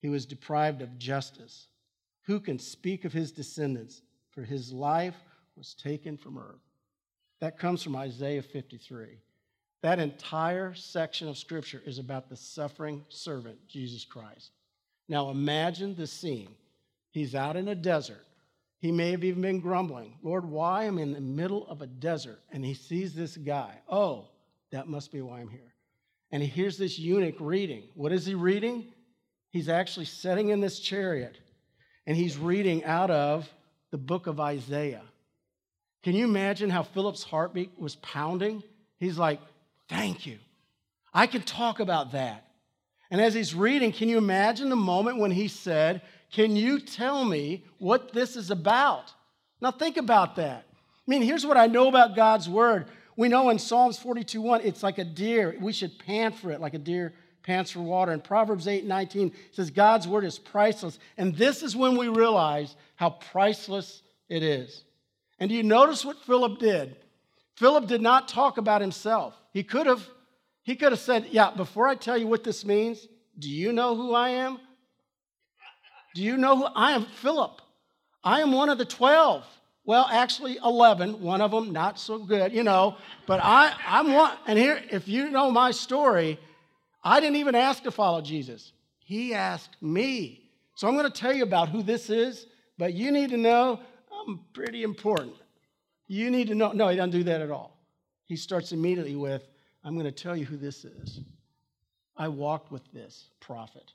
he 0.01 0.09
was 0.09 0.25
deprived 0.25 0.81
of 0.81 0.97
justice. 0.97 1.67
Who 2.23 2.39
can 2.39 2.59
speak 2.59 3.05
of 3.05 3.13
his 3.13 3.31
descendants? 3.31 4.01
For 4.31 4.43
his 4.43 4.73
life 4.73 5.15
was 5.55 5.73
taken 5.73 6.17
from 6.17 6.37
earth. 6.37 6.61
That 7.39 7.57
comes 7.57 7.83
from 7.83 7.95
Isaiah 7.95 8.41
53. 8.41 9.19
That 9.81 9.99
entire 9.99 10.73
section 10.73 11.27
of 11.27 11.37
scripture 11.37 11.81
is 11.85 11.99
about 11.99 12.27
the 12.27 12.35
suffering 12.35 13.05
servant, 13.09 13.57
Jesus 13.67 14.03
Christ. 14.03 14.51
Now 15.07 15.29
imagine 15.29 15.95
the 15.95 16.07
scene. 16.07 16.49
He's 17.15 17.33
out 17.33 17.55
in 17.55 17.69
a 17.69 17.75
desert. 17.75 18.25
He 18.79 18.91
may 18.91 19.11
have 19.11 19.23
even 19.23 19.41
been 19.41 19.61
grumbling, 19.61 20.15
Lord, 20.21 20.43
why 20.43 20.83
am 20.83 20.97
I 20.97 21.03
in 21.03 21.13
the 21.13 21.21
middle 21.21 21.65
of 21.67 21.81
a 21.81 21.87
desert? 21.87 22.41
And 22.51 22.63
he 22.63 22.73
sees 22.73 23.15
this 23.15 23.37
guy. 23.37 23.79
Oh, 23.87 24.27
that 24.73 24.89
must 24.89 25.13
be 25.13 25.21
why 25.21 25.39
I'm 25.39 25.47
here. 25.47 25.73
And 26.33 26.43
he 26.43 26.49
hears 26.49 26.77
this 26.77 26.99
eunuch 26.99 27.37
reading. 27.39 27.83
What 27.93 28.11
is 28.11 28.25
he 28.25 28.35
reading? 28.35 28.91
He's 29.49 29.69
actually 29.69 30.07
sitting 30.07 30.49
in 30.49 30.59
this 30.59 30.77
chariot 30.77 31.37
and 32.05 32.17
he's 32.17 32.37
reading 32.37 32.83
out 32.83 33.11
of 33.11 33.49
the 33.91 33.97
book 33.97 34.27
of 34.27 34.41
Isaiah. 34.41 35.03
Can 36.03 36.15
you 36.15 36.25
imagine 36.25 36.69
how 36.69 36.83
Philip's 36.83 37.23
heartbeat 37.23 37.79
was 37.79 37.95
pounding? 37.95 38.61
He's 38.99 39.17
like, 39.17 39.39
Thank 39.87 40.25
you. 40.25 40.37
I 41.13 41.27
can 41.27 41.43
talk 41.43 41.79
about 41.79 42.11
that. 42.11 42.45
And 43.09 43.21
as 43.21 43.33
he's 43.33 43.55
reading, 43.55 43.93
can 43.93 44.09
you 44.09 44.17
imagine 44.17 44.67
the 44.67 44.75
moment 44.75 45.19
when 45.19 45.31
he 45.31 45.47
said, 45.47 46.01
can 46.31 46.55
you 46.55 46.79
tell 46.79 47.23
me 47.23 47.63
what 47.77 48.13
this 48.13 48.35
is 48.35 48.51
about? 48.51 49.13
Now, 49.61 49.71
think 49.71 49.97
about 49.97 50.35
that. 50.35 50.65
I 50.69 51.11
mean, 51.11 51.21
here's 51.21 51.45
what 51.45 51.57
I 51.57 51.67
know 51.67 51.87
about 51.87 52.15
God's 52.15 52.49
word. 52.49 52.87
We 53.15 53.29
know 53.29 53.49
in 53.49 53.59
Psalms 53.59 53.97
42 53.97 54.41
1, 54.41 54.61
it's 54.61 54.83
like 54.83 54.97
a 54.97 55.05
deer. 55.05 55.55
We 55.59 55.71
should 55.71 55.97
pant 55.99 56.35
for 56.35 56.51
it 56.51 56.59
like 56.59 56.73
a 56.73 56.79
deer 56.79 57.13
pants 57.43 57.71
for 57.71 57.79
water. 57.79 58.11
And 58.11 58.23
Proverbs 58.23 58.67
8 58.67 58.85
19, 58.85 59.31
says, 59.51 59.69
God's 59.69 60.07
word 60.07 60.25
is 60.25 60.39
priceless. 60.39 60.99
And 61.17 61.35
this 61.35 61.63
is 61.63 61.75
when 61.75 61.95
we 61.97 62.07
realize 62.07 62.75
how 62.95 63.11
priceless 63.11 64.01
it 64.27 64.43
is. 64.43 64.83
And 65.39 65.49
do 65.49 65.55
you 65.55 65.63
notice 65.63 66.03
what 66.03 66.23
Philip 66.23 66.59
did? 66.59 66.95
Philip 67.55 67.87
did 67.87 68.01
not 68.01 68.27
talk 68.27 68.57
about 68.57 68.81
himself. 68.81 69.35
He 69.53 69.63
could 69.63 69.87
have. 69.87 70.07
He 70.63 70.75
could 70.75 70.91
have 70.91 70.99
said, 70.99 71.27
Yeah, 71.29 71.51
before 71.51 71.87
I 71.87 71.93
tell 71.93 72.17
you 72.17 72.25
what 72.25 72.43
this 72.43 72.65
means, 72.65 73.07
do 73.37 73.49
you 73.49 73.71
know 73.71 73.95
who 73.95 74.15
I 74.15 74.29
am? 74.29 74.59
Do 76.15 76.23
you 76.23 76.37
know 76.37 76.55
who 76.55 76.63
I 76.63 76.93
am? 76.93 77.05
Philip. 77.05 77.61
I 78.23 78.39
am 78.39 78.53
one 78.53 78.69
of 78.69 78.77
the 78.77 78.85
12. 78.85 79.45
Well, 79.83 80.07
actually, 80.09 80.57
11. 80.63 81.21
One 81.21 81.41
of 81.41 81.51
them 81.51 81.73
not 81.73 81.99
so 81.99 82.17
good, 82.17 82.53
you 82.53 82.63
know. 82.63 82.95
But 83.27 83.41
I, 83.43 83.73
I'm 83.85 84.13
one. 84.13 84.31
And 84.47 84.57
here, 84.57 84.81
if 84.89 85.09
you 85.09 85.29
know 85.29 85.51
my 85.51 85.71
story, 85.71 86.39
I 87.03 87.19
didn't 87.19 87.35
even 87.35 87.53
ask 87.53 87.83
to 87.83 87.91
follow 87.91 88.21
Jesus. 88.21 88.71
He 88.99 89.33
asked 89.33 89.75
me. 89.81 90.49
So 90.75 90.87
I'm 90.87 90.95
going 90.95 91.11
to 91.11 91.19
tell 91.19 91.33
you 91.33 91.43
about 91.43 91.67
who 91.69 91.83
this 91.83 92.09
is, 92.09 92.47
but 92.77 92.93
you 92.93 93.11
need 93.11 93.29
to 93.31 93.37
know 93.37 93.81
I'm 94.11 94.39
pretty 94.53 94.83
important. 94.83 95.35
You 96.07 96.31
need 96.31 96.47
to 96.47 96.55
know. 96.55 96.71
No, 96.71 96.87
he 96.87 96.95
doesn't 96.95 97.11
do 97.11 97.23
that 97.23 97.41
at 97.41 97.51
all. 97.51 97.77
He 98.23 98.37
starts 98.37 98.71
immediately 98.71 99.15
with, 99.17 99.45
I'm 99.83 99.95
going 99.95 100.05
to 100.05 100.11
tell 100.11 100.35
you 100.35 100.45
who 100.45 100.57
this 100.57 100.85
is. 100.85 101.19
I 102.17 102.29
walked 102.29 102.71
with 102.71 102.89
this 102.93 103.27
prophet. 103.41 103.91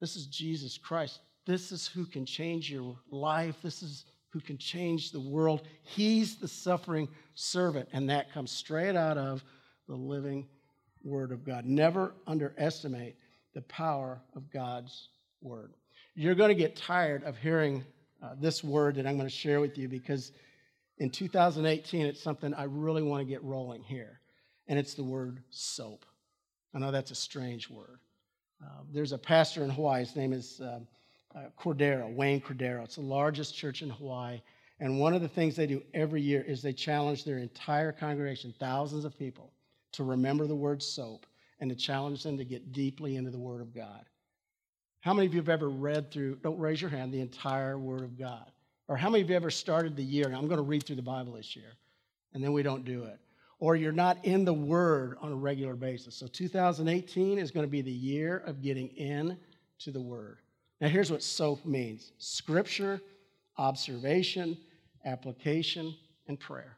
This 0.00 0.14
is 0.14 0.26
Jesus 0.26 0.76
Christ. 0.76 1.20
This 1.48 1.72
is 1.72 1.86
who 1.86 2.04
can 2.04 2.26
change 2.26 2.70
your 2.70 2.94
life. 3.10 3.56
This 3.62 3.82
is 3.82 4.04
who 4.28 4.38
can 4.38 4.58
change 4.58 5.12
the 5.12 5.20
world. 5.20 5.62
He's 5.82 6.36
the 6.36 6.46
suffering 6.46 7.08
servant, 7.34 7.88
and 7.94 8.10
that 8.10 8.30
comes 8.30 8.52
straight 8.52 8.96
out 8.96 9.16
of 9.16 9.42
the 9.88 9.94
living 9.94 10.46
Word 11.02 11.32
of 11.32 11.46
God. 11.46 11.64
Never 11.64 12.12
underestimate 12.26 13.16
the 13.54 13.62
power 13.62 14.20
of 14.36 14.52
God's 14.52 15.08
Word. 15.40 15.72
You're 16.14 16.34
going 16.34 16.50
to 16.50 16.54
get 16.54 16.76
tired 16.76 17.24
of 17.24 17.38
hearing 17.38 17.82
uh, 18.22 18.34
this 18.38 18.62
word 18.62 18.96
that 18.96 19.06
I'm 19.06 19.16
going 19.16 19.28
to 19.28 19.34
share 19.34 19.60
with 19.60 19.78
you 19.78 19.88
because 19.88 20.32
in 20.98 21.08
2018, 21.08 22.04
it's 22.04 22.22
something 22.22 22.52
I 22.52 22.64
really 22.64 23.02
want 23.02 23.22
to 23.22 23.24
get 23.24 23.42
rolling 23.42 23.82
here, 23.82 24.20
and 24.66 24.78
it's 24.78 24.92
the 24.92 25.04
word 25.04 25.42
soap. 25.48 26.04
I 26.74 26.78
know 26.78 26.90
that's 26.90 27.10
a 27.10 27.14
strange 27.14 27.70
word. 27.70 28.00
Uh, 28.62 28.82
there's 28.92 29.12
a 29.12 29.18
pastor 29.18 29.64
in 29.64 29.70
Hawaii, 29.70 30.00
his 30.00 30.14
name 30.14 30.34
is. 30.34 30.60
Um, 30.62 30.86
uh, 31.34 31.50
Cordero, 31.58 32.12
Wayne 32.14 32.40
Cordero. 32.40 32.84
It's 32.84 32.96
the 32.96 33.02
largest 33.02 33.54
church 33.54 33.82
in 33.82 33.90
Hawaii. 33.90 34.40
And 34.80 34.98
one 34.98 35.14
of 35.14 35.22
the 35.22 35.28
things 35.28 35.56
they 35.56 35.66
do 35.66 35.82
every 35.94 36.22
year 36.22 36.42
is 36.42 36.62
they 36.62 36.72
challenge 36.72 37.24
their 37.24 37.38
entire 37.38 37.92
congregation, 37.92 38.54
thousands 38.58 39.04
of 39.04 39.18
people, 39.18 39.52
to 39.92 40.04
remember 40.04 40.46
the 40.46 40.54
word 40.54 40.82
soap 40.82 41.26
and 41.60 41.70
to 41.70 41.76
challenge 41.76 42.22
them 42.22 42.36
to 42.38 42.44
get 42.44 42.72
deeply 42.72 43.16
into 43.16 43.30
the 43.30 43.38
Word 43.38 43.60
of 43.60 43.74
God. 43.74 44.04
How 45.00 45.14
many 45.14 45.26
of 45.26 45.34
you 45.34 45.40
have 45.40 45.48
ever 45.48 45.68
read 45.68 46.10
through, 46.10 46.36
don't 46.36 46.58
raise 46.58 46.80
your 46.80 46.90
hand, 46.90 47.12
the 47.12 47.20
entire 47.20 47.78
Word 47.78 48.02
of 48.02 48.18
God? 48.18 48.50
Or 48.88 48.96
how 48.96 49.10
many 49.10 49.22
of 49.22 49.30
you 49.30 49.36
ever 49.36 49.50
started 49.50 49.96
the 49.96 50.04
year, 50.04 50.26
I'm 50.26 50.46
going 50.46 50.58
to 50.58 50.62
read 50.62 50.84
through 50.84 50.96
the 50.96 51.02
Bible 51.02 51.34
this 51.34 51.54
year, 51.54 51.72
and 52.32 52.42
then 52.42 52.52
we 52.52 52.62
don't 52.62 52.84
do 52.84 53.04
it? 53.04 53.18
Or 53.60 53.74
you're 53.76 53.92
not 53.92 54.24
in 54.24 54.44
the 54.44 54.52
Word 54.52 55.16
on 55.20 55.32
a 55.32 55.36
regular 55.36 55.74
basis. 55.74 56.14
So 56.14 56.26
2018 56.26 57.38
is 57.38 57.50
going 57.50 57.66
to 57.66 57.70
be 57.70 57.82
the 57.82 57.90
year 57.90 58.38
of 58.46 58.62
getting 58.62 58.88
in 58.88 59.36
to 59.80 59.90
the 59.90 60.00
Word. 60.00 60.38
Now, 60.80 60.88
here's 60.88 61.10
what 61.10 61.22
SOAP 61.22 61.64
means 61.64 62.12
scripture, 62.18 63.00
observation, 63.56 64.56
application, 65.04 65.94
and 66.28 66.38
prayer. 66.38 66.76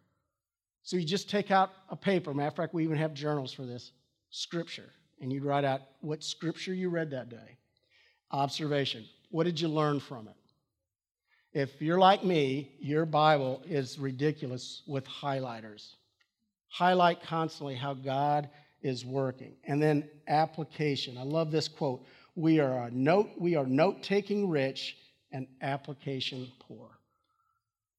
So 0.83 0.97
you 0.97 1.05
just 1.05 1.29
take 1.29 1.51
out 1.51 1.71
a 1.91 1.97
paper. 1.97 2.33
Matter 2.33 2.49
of 2.49 2.57
fact, 2.57 2.75
we 2.75 2.83
even 2.85 2.97
have 2.97 3.15
journals 3.15 3.53
for 3.53 3.67
this 3.67 3.93
scripture. 4.31 4.91
And 5.21 5.31
you 5.33 5.43
write 5.43 5.65
out 5.65 5.83
what 6.01 6.25
scripture 6.25 6.73
you 6.73 6.89
read 6.89 7.11
that 7.11 7.29
day. 7.29 7.59
Observation. 8.31 9.05
What 9.31 9.45
did 9.45 9.61
you 9.61 9.69
learn 9.69 10.01
from 10.01 10.29
it? 10.29 10.35
If 11.53 11.83
you're 11.83 11.99
like 11.99 12.25
me, 12.25 12.73
your 12.79 13.05
Bible 13.05 13.61
is 13.67 13.99
ridiculous 13.99 14.83
with 14.87 15.07
highlighters. 15.07 15.95
Highlight 16.69 17.23
constantly 17.23 17.75
how 17.75 17.95
God 17.95 18.49
is 18.83 19.05
working. 19.05 19.57
And 19.65 19.83
then 19.83 20.09
application. 20.29 21.19
I 21.19 21.23
love 21.23 21.51
this 21.51 21.69
quote. 21.69 22.07
We 22.35 22.61
are 22.61 22.87
a 22.87 22.91
note, 22.91 23.31
we 23.39 23.57
are 23.57 23.67
note-taking 23.67 24.49
rich 24.49 24.97
and 25.33 25.47
application 25.61 26.51
poor. 26.61 26.89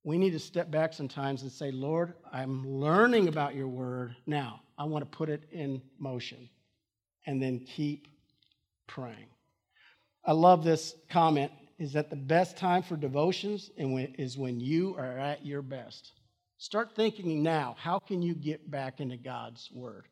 We 0.03 0.17
need 0.17 0.31
to 0.31 0.39
step 0.39 0.71
back 0.71 0.93
sometimes 0.93 1.43
and 1.43 1.51
say, 1.51 1.71
Lord, 1.71 2.13
I'm 2.31 2.67
learning 2.67 3.27
about 3.27 3.55
your 3.55 3.67
word. 3.67 4.15
Now, 4.25 4.61
I 4.77 4.85
want 4.85 5.03
to 5.03 5.17
put 5.17 5.29
it 5.29 5.43
in 5.51 5.81
motion. 5.99 6.49
And 7.27 7.41
then 7.41 7.59
keep 7.59 8.07
praying. 8.87 9.27
I 10.25 10.31
love 10.31 10.63
this 10.63 10.95
comment 11.09 11.51
is 11.77 11.93
that 11.93 12.09
the 12.09 12.15
best 12.15 12.57
time 12.57 12.81
for 12.81 12.95
devotions 12.95 13.69
is 13.77 14.37
when 14.37 14.59
you 14.59 14.95
are 14.97 15.17
at 15.19 15.45
your 15.45 15.61
best. 15.61 16.11
Start 16.57 16.95
thinking 16.95 17.43
now 17.43 17.75
how 17.79 17.99
can 17.99 18.21
you 18.21 18.33
get 18.33 18.69
back 18.69 18.99
into 18.99 19.17
God's 19.17 19.69
Word? 19.71 20.07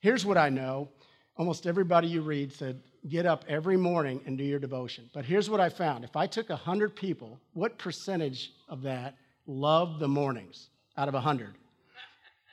Here's 0.00 0.26
what 0.26 0.38
I 0.38 0.48
know 0.48 0.88
almost 1.36 1.66
everybody 1.66 2.08
you 2.08 2.22
read 2.22 2.52
said, 2.52 2.80
get 3.08 3.26
up 3.26 3.44
every 3.48 3.76
morning 3.76 4.20
and 4.26 4.38
do 4.38 4.44
your 4.44 4.58
devotion. 4.58 5.10
But 5.12 5.24
here's 5.24 5.50
what 5.50 5.60
I 5.60 5.68
found 5.68 6.04
if 6.04 6.16
I 6.16 6.26
took 6.26 6.48
100 6.48 6.96
people, 6.96 7.38
what 7.52 7.78
percentage 7.78 8.52
of 8.68 8.82
that 8.82 9.16
loved 9.46 10.00
the 10.00 10.08
mornings 10.08 10.68
out 10.96 11.08
of 11.08 11.14
100? 11.14 11.54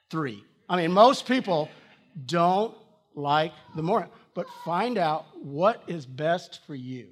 Three. 0.09 0.43
I 0.67 0.75
mean, 0.75 0.91
most 0.91 1.25
people 1.25 1.69
don't 2.25 2.75
like 3.15 3.53
the 3.75 3.83
morning, 3.83 4.09
but 4.33 4.45
find 4.65 4.97
out 4.97 5.25
what 5.41 5.83
is 5.87 6.05
best 6.05 6.59
for 6.65 6.75
you. 6.75 7.07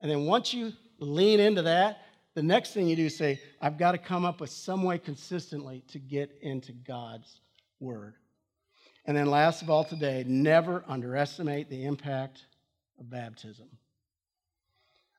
And 0.00 0.10
then 0.10 0.24
once 0.24 0.54
you 0.54 0.72
lean 0.98 1.40
into 1.40 1.62
that, 1.62 1.98
the 2.34 2.42
next 2.42 2.72
thing 2.72 2.88
you 2.88 2.96
do 2.96 3.06
is 3.06 3.16
say, 3.16 3.40
I've 3.60 3.76
got 3.76 3.92
to 3.92 3.98
come 3.98 4.24
up 4.24 4.40
with 4.40 4.50
some 4.50 4.82
way 4.82 4.98
consistently 4.98 5.84
to 5.88 5.98
get 5.98 6.38
into 6.40 6.72
God's 6.72 7.40
Word. 7.78 8.14
And 9.04 9.16
then, 9.16 9.26
last 9.26 9.62
of 9.62 9.70
all, 9.70 9.84
today, 9.84 10.24
never 10.26 10.84
underestimate 10.86 11.68
the 11.68 11.84
impact 11.84 12.44
of 13.00 13.10
baptism. 13.10 13.66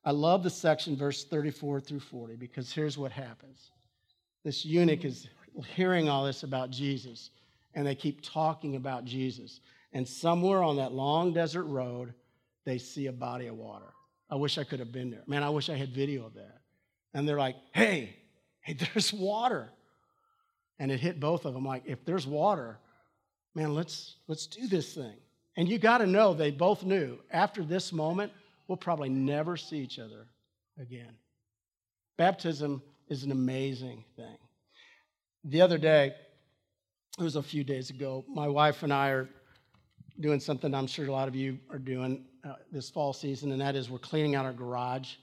I 0.05 0.11
love 0.11 0.43
the 0.43 0.49
section, 0.49 0.95
verse 0.95 1.23
34 1.25 1.81
through 1.81 1.99
40, 1.99 2.35
because 2.35 2.71
here's 2.71 2.97
what 2.97 3.11
happens. 3.11 3.71
This 4.43 4.65
eunuch 4.65 5.05
is 5.05 5.27
hearing 5.75 6.09
all 6.09 6.25
this 6.25 6.43
about 6.43 6.71
Jesus, 6.71 7.29
and 7.73 7.85
they 7.85 7.95
keep 7.95 8.21
talking 8.21 8.75
about 8.75 9.05
Jesus. 9.05 9.59
And 9.93 10.07
somewhere 10.07 10.63
on 10.63 10.77
that 10.77 10.91
long 10.91 11.33
desert 11.33 11.65
road, 11.65 12.13
they 12.65 12.77
see 12.77 13.07
a 13.07 13.13
body 13.13 13.47
of 13.47 13.55
water. 13.55 13.93
I 14.29 14.35
wish 14.35 14.57
I 14.57 14.63
could 14.63 14.79
have 14.79 14.91
been 14.91 15.11
there. 15.11 15.23
Man, 15.27 15.43
I 15.43 15.49
wish 15.49 15.69
I 15.69 15.75
had 15.75 15.89
video 15.89 16.25
of 16.25 16.33
that. 16.35 16.61
And 17.13 17.27
they're 17.27 17.37
like, 17.37 17.55
hey, 17.73 18.15
hey, 18.61 18.73
there's 18.93 19.13
water. 19.13 19.69
And 20.79 20.91
it 20.91 20.99
hit 20.99 21.19
both 21.19 21.45
of 21.45 21.53
them 21.53 21.65
like, 21.65 21.83
if 21.85 22.03
there's 22.03 22.25
water, 22.25 22.79
man, 23.55 23.73
let's 23.73 24.15
let's 24.27 24.47
do 24.47 24.67
this 24.67 24.93
thing. 24.93 25.15
And 25.55 25.69
you 25.69 25.77
got 25.77 25.99
to 25.99 26.07
know 26.07 26.33
they 26.33 26.51
both 26.51 26.83
knew 26.83 27.19
after 27.31 27.63
this 27.63 27.93
moment, 27.93 28.31
we'll 28.67 28.77
probably 28.77 29.09
never 29.09 29.55
see 29.55 29.77
each 29.77 29.99
other 29.99 30.25
again. 30.79 31.13
Baptism 32.17 32.81
is 33.07 33.23
an 33.23 33.31
amazing 33.31 34.03
thing. 34.15 34.37
The 35.43 35.61
other 35.61 35.77
day, 35.77 36.13
it 37.19 37.23
was 37.23 37.35
a 37.35 37.43
few 37.43 37.63
days 37.63 37.89
ago, 37.89 38.25
my 38.27 38.47
wife 38.47 38.81
and 38.81 38.91
I 38.91 39.09
are 39.09 39.29
doing 40.19 40.39
something 40.39 40.73
I'm 40.73 40.87
sure 40.87 41.05
a 41.05 41.11
lot 41.11 41.27
of 41.27 41.35
you 41.35 41.59
are 41.69 41.77
doing 41.77 42.25
uh, 42.43 42.55
this 42.71 42.89
fall 42.89 43.13
season, 43.13 43.51
and 43.51 43.61
that 43.61 43.75
is 43.75 43.89
we're 43.89 43.99
cleaning 43.99 44.35
out 44.35 44.45
our 44.45 44.53
garage. 44.53 45.15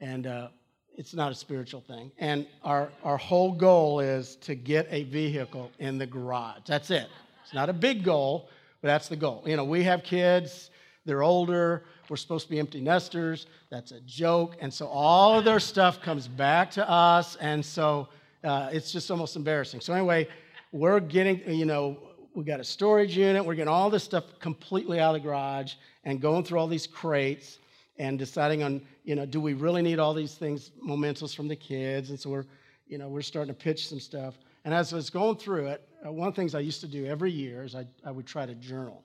And 0.00 0.26
uh, 0.26 0.48
it's 0.96 1.14
not 1.14 1.32
a 1.32 1.34
spiritual 1.34 1.80
thing. 1.80 2.12
And 2.18 2.46
our, 2.62 2.90
our 3.02 3.16
whole 3.16 3.52
goal 3.52 4.00
is 4.00 4.36
to 4.36 4.54
get 4.54 4.86
a 4.90 5.04
vehicle 5.04 5.70
in 5.78 5.98
the 5.98 6.06
garage. 6.06 6.60
That's 6.66 6.90
it. 6.90 7.08
It's 7.44 7.54
not 7.54 7.68
a 7.68 7.72
big 7.72 8.02
goal, 8.02 8.48
but 8.80 8.88
that's 8.88 9.08
the 9.08 9.16
goal. 9.16 9.44
You 9.46 9.56
know, 9.56 9.64
we 9.64 9.84
have 9.84 10.02
kids, 10.02 10.70
they're 11.04 11.22
older, 11.22 11.84
we're 12.08 12.16
supposed 12.16 12.46
to 12.46 12.50
be 12.50 12.58
empty 12.58 12.80
nesters. 12.80 13.46
That's 13.70 13.92
a 13.92 14.00
joke. 14.00 14.56
And 14.60 14.72
so 14.72 14.86
all 14.86 15.38
of 15.38 15.44
their 15.44 15.60
stuff 15.60 16.02
comes 16.02 16.28
back 16.28 16.70
to 16.72 16.88
us. 16.88 17.36
And 17.36 17.64
so 17.64 18.08
uh, 18.42 18.68
it's 18.72 18.92
just 18.92 19.10
almost 19.10 19.36
embarrassing. 19.36 19.80
So, 19.80 19.94
anyway, 19.94 20.28
we're 20.72 21.00
getting, 21.00 21.40
you 21.48 21.64
know, 21.64 21.98
we 22.34 22.44
got 22.44 22.60
a 22.60 22.64
storage 22.64 23.16
unit, 23.16 23.44
we're 23.44 23.54
getting 23.54 23.68
all 23.68 23.90
this 23.90 24.04
stuff 24.04 24.24
completely 24.40 25.00
out 25.00 25.14
of 25.14 25.22
the 25.22 25.28
garage 25.28 25.74
and 26.04 26.20
going 26.20 26.44
through 26.44 26.58
all 26.58 26.66
these 26.66 26.86
crates 26.86 27.58
and 27.98 28.18
deciding 28.18 28.62
on, 28.62 28.82
you 29.04 29.14
know, 29.14 29.24
do 29.24 29.40
we 29.40 29.54
really 29.54 29.82
need 29.82 29.98
all 29.98 30.12
these 30.12 30.34
things, 30.34 30.72
mementos 30.82 31.32
from 31.32 31.48
the 31.48 31.56
kids? 31.56 32.10
And 32.10 32.18
so 32.18 32.30
we're, 32.30 32.44
you 32.88 32.98
know, 32.98 33.08
we're 33.08 33.22
starting 33.22 33.54
to 33.54 33.58
pitch 33.58 33.88
some 33.88 34.00
stuff. 34.00 34.34
And 34.64 34.72
as 34.72 34.92
I 34.92 34.96
was 34.96 35.10
going 35.10 35.36
through 35.36 35.66
it, 35.66 35.86
uh, 36.04 36.12
one 36.12 36.28
of 36.28 36.34
the 36.34 36.40
things 36.40 36.54
I 36.54 36.60
used 36.60 36.80
to 36.80 36.86
do 36.86 37.06
every 37.06 37.30
year 37.30 37.64
is 37.64 37.74
I, 37.74 37.86
I 38.04 38.10
would 38.10 38.26
try 38.26 38.46
to 38.46 38.54
journal. 38.54 39.04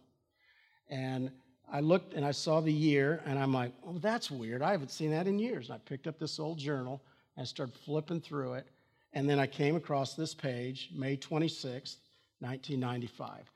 And 0.90 1.32
I 1.72 1.82
looked 1.82 2.14
and 2.14 2.26
I 2.26 2.32
saw 2.32 2.62
the 2.62 2.74
year, 2.74 3.22
and 3.26 3.38
I'm 3.38 3.54
like, 3.54 3.74
oh, 3.86 3.98
that's 4.00 4.32
weird. 4.32 4.62
I 4.62 4.72
haven't 4.72 4.92
seen 4.92 5.12
that 5.12 5.28
in 5.28 5.38
years. 5.38 5.70
And 5.70 5.76
I 5.76 5.80
picked 5.80 6.08
up 6.08 6.18
this 6.18 6.40
old 6.40 6.58
journal 6.58 7.02
and 7.36 7.44
I 7.44 7.46
started 7.46 7.76
flipping 7.76 8.22
through 8.22 8.54
it. 8.54 8.68
And 9.14 9.30
then 9.30 9.40
I 9.40 9.48
came 9.48 9.76
across 9.76 10.14
this 10.14 10.34
page, 10.34 10.90
May 10.96 11.18
26th, 11.18 11.98
1995. 12.40 13.52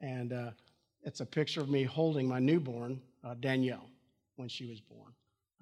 And 0.00 0.32
uh, 0.32 0.50
it's 1.02 1.20
a 1.20 1.26
picture 1.26 1.60
of 1.60 1.68
me 1.68 1.84
holding 1.84 2.28
my 2.28 2.38
newborn, 2.38 3.00
uh, 3.22 3.34
Danielle, 3.40 3.88
when 4.36 4.48
she 4.48 4.66
was 4.66 4.80
born. 4.80 5.12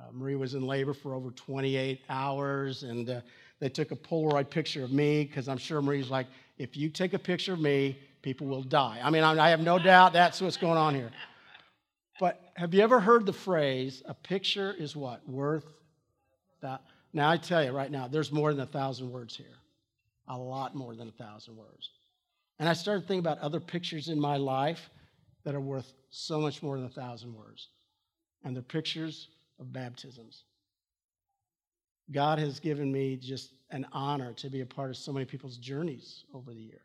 Uh, 0.01 0.07
Marie 0.13 0.37
was 0.37 0.55
in 0.55 0.67
labor 0.67 0.95
for 0.95 1.15
over 1.15 1.31
28 1.31 2.01
hours, 2.09 2.83
and 2.83 3.11
uh, 3.11 3.21
they 3.63 3.69
took 3.69 3.93
a 3.93 3.97
Polaroid 3.97 4.51
picture 4.51 4.83
of 4.83 4.91
me 4.91 5.23
because 5.23 5.47
I'm 5.47 5.57
sure 5.57 5.81
Marie's 5.81 6.11
like, 6.11 6.27
if 6.59 6.77
you 6.77 6.89
take 6.89 7.15
a 7.15 7.19
picture 7.19 7.53
of 7.53 7.61
me, 7.61 7.97
people 8.21 8.49
will 8.49 8.65
die. 8.65 8.99
I 9.01 9.09
mean, 9.09 9.23
I 9.23 9.51
have 9.51 9.61
no 9.61 9.79
doubt 9.79 10.15
that's 10.15 10.41
what's 10.41 10.57
going 10.57 10.77
on 10.77 10.97
here. 10.97 11.13
But 12.19 12.41
have 12.57 12.75
you 12.75 12.81
ever 12.81 12.99
heard 12.99 13.25
the 13.25 13.33
phrase, 13.33 14.03
a 14.05 14.15
picture 14.15 14.75
is 14.77 14.97
what? 14.97 15.27
Worth 15.29 15.65
that? 16.61 16.83
Now, 17.13 17.31
I 17.31 17.37
tell 17.37 17.63
you 17.63 17.71
right 17.71 17.89
now, 17.89 18.09
there's 18.09 18.33
more 18.33 18.53
than 18.53 18.63
a 18.63 18.67
thousand 18.67 19.13
words 19.13 19.37
here. 19.37 19.55
A 20.27 20.37
lot 20.37 20.75
more 20.75 20.97
than 20.97 21.07
a 21.07 21.13
thousand 21.13 21.57
words. 21.57 21.89
And 22.59 22.69
I 22.69 22.73
started 22.73 23.03
thinking 23.03 23.21
about 23.21 23.39
other 23.39 23.61
pictures 23.61 24.09
in 24.09 24.19
my 24.19 24.39
life 24.39 24.91
that 25.45 25.55
are 25.55 25.61
worth 25.61 25.93
so 26.11 26.41
much 26.41 26.65
more 26.65 26.79
than 26.79 26.87
a 26.87 27.01
thousand 27.01 27.33
words. 27.33 27.69
And 28.43 28.57
they're 28.57 28.63
pictures 28.65 29.29
of 29.61 29.73
baptisms. 29.73 30.43
God 32.13 32.39
has 32.39 32.61
given 32.61 32.93
me 32.93 33.17
just 33.17 33.53
an 33.71 33.87
honor 33.93 34.33
to 34.35 34.51
be 34.51 34.61
a 34.61 34.67
part 34.67 34.91
of 34.91 34.97
so 34.97 35.13
many 35.13 35.25
people's 35.25 35.57
journeys 35.57 36.25
over 36.35 36.53
the 36.53 36.61
year. 36.61 36.83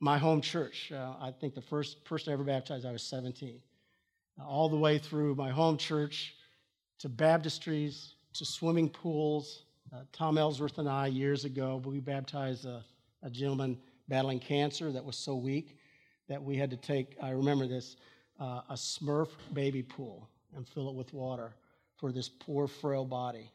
My 0.00 0.18
home 0.18 0.40
church, 0.40 0.90
uh, 0.92 1.14
I 1.20 1.30
think 1.30 1.54
the 1.54 1.62
first 1.62 2.04
person 2.04 2.30
I 2.30 2.34
ever 2.34 2.42
baptized, 2.42 2.84
I 2.84 2.92
was 2.92 3.02
17. 3.04 3.60
all 4.44 4.68
the 4.68 4.76
way 4.76 4.98
through 4.98 5.34
my 5.36 5.50
home 5.50 5.76
church 5.76 6.34
to 6.98 7.08
baptistries 7.08 8.14
to 8.34 8.44
swimming 8.44 8.88
pools. 8.88 9.62
Uh, 9.92 10.00
Tom 10.12 10.38
Ellsworth 10.38 10.78
and 10.78 10.88
I, 10.88 11.06
years 11.06 11.44
ago, 11.44 11.80
we 11.84 12.00
baptized 12.00 12.64
a, 12.64 12.82
a 13.22 13.30
gentleman 13.30 13.78
battling 14.08 14.40
cancer 14.40 14.90
that 14.90 15.04
was 15.04 15.16
so 15.16 15.36
weak 15.36 15.78
that 16.28 16.42
we 16.42 16.56
had 16.56 16.70
to 16.70 16.76
take, 16.76 17.16
I 17.22 17.30
remember 17.30 17.68
this, 17.68 17.96
uh, 18.40 18.62
a 18.70 18.74
Smurf 18.74 19.28
baby 19.52 19.82
pool 19.82 20.28
and 20.56 20.66
fill 20.66 20.88
it 20.88 20.94
with 20.94 21.12
water 21.12 21.52
for 21.96 22.10
this 22.10 22.28
poor, 22.28 22.66
frail 22.66 23.04
body 23.04 23.50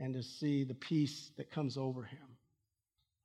and 0.00 0.14
to 0.14 0.22
see 0.22 0.64
the 0.64 0.74
peace 0.74 1.30
that 1.36 1.50
comes 1.50 1.76
over 1.76 2.02
him. 2.02 2.18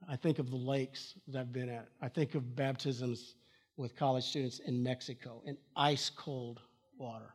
I 0.07 0.17
think 0.17 0.39
of 0.39 0.51
the 0.51 0.57
lakes 0.57 1.15
that 1.27 1.39
I've 1.39 1.53
been 1.53 1.69
at. 1.69 1.87
I 2.01 2.09
think 2.09 2.35
of 2.35 2.55
baptisms 2.55 3.35
with 3.77 3.95
college 3.95 4.25
students 4.25 4.59
in 4.59 4.83
Mexico 4.83 5.41
in 5.45 5.57
ice 5.75 6.09
cold 6.09 6.59
water. 6.97 7.33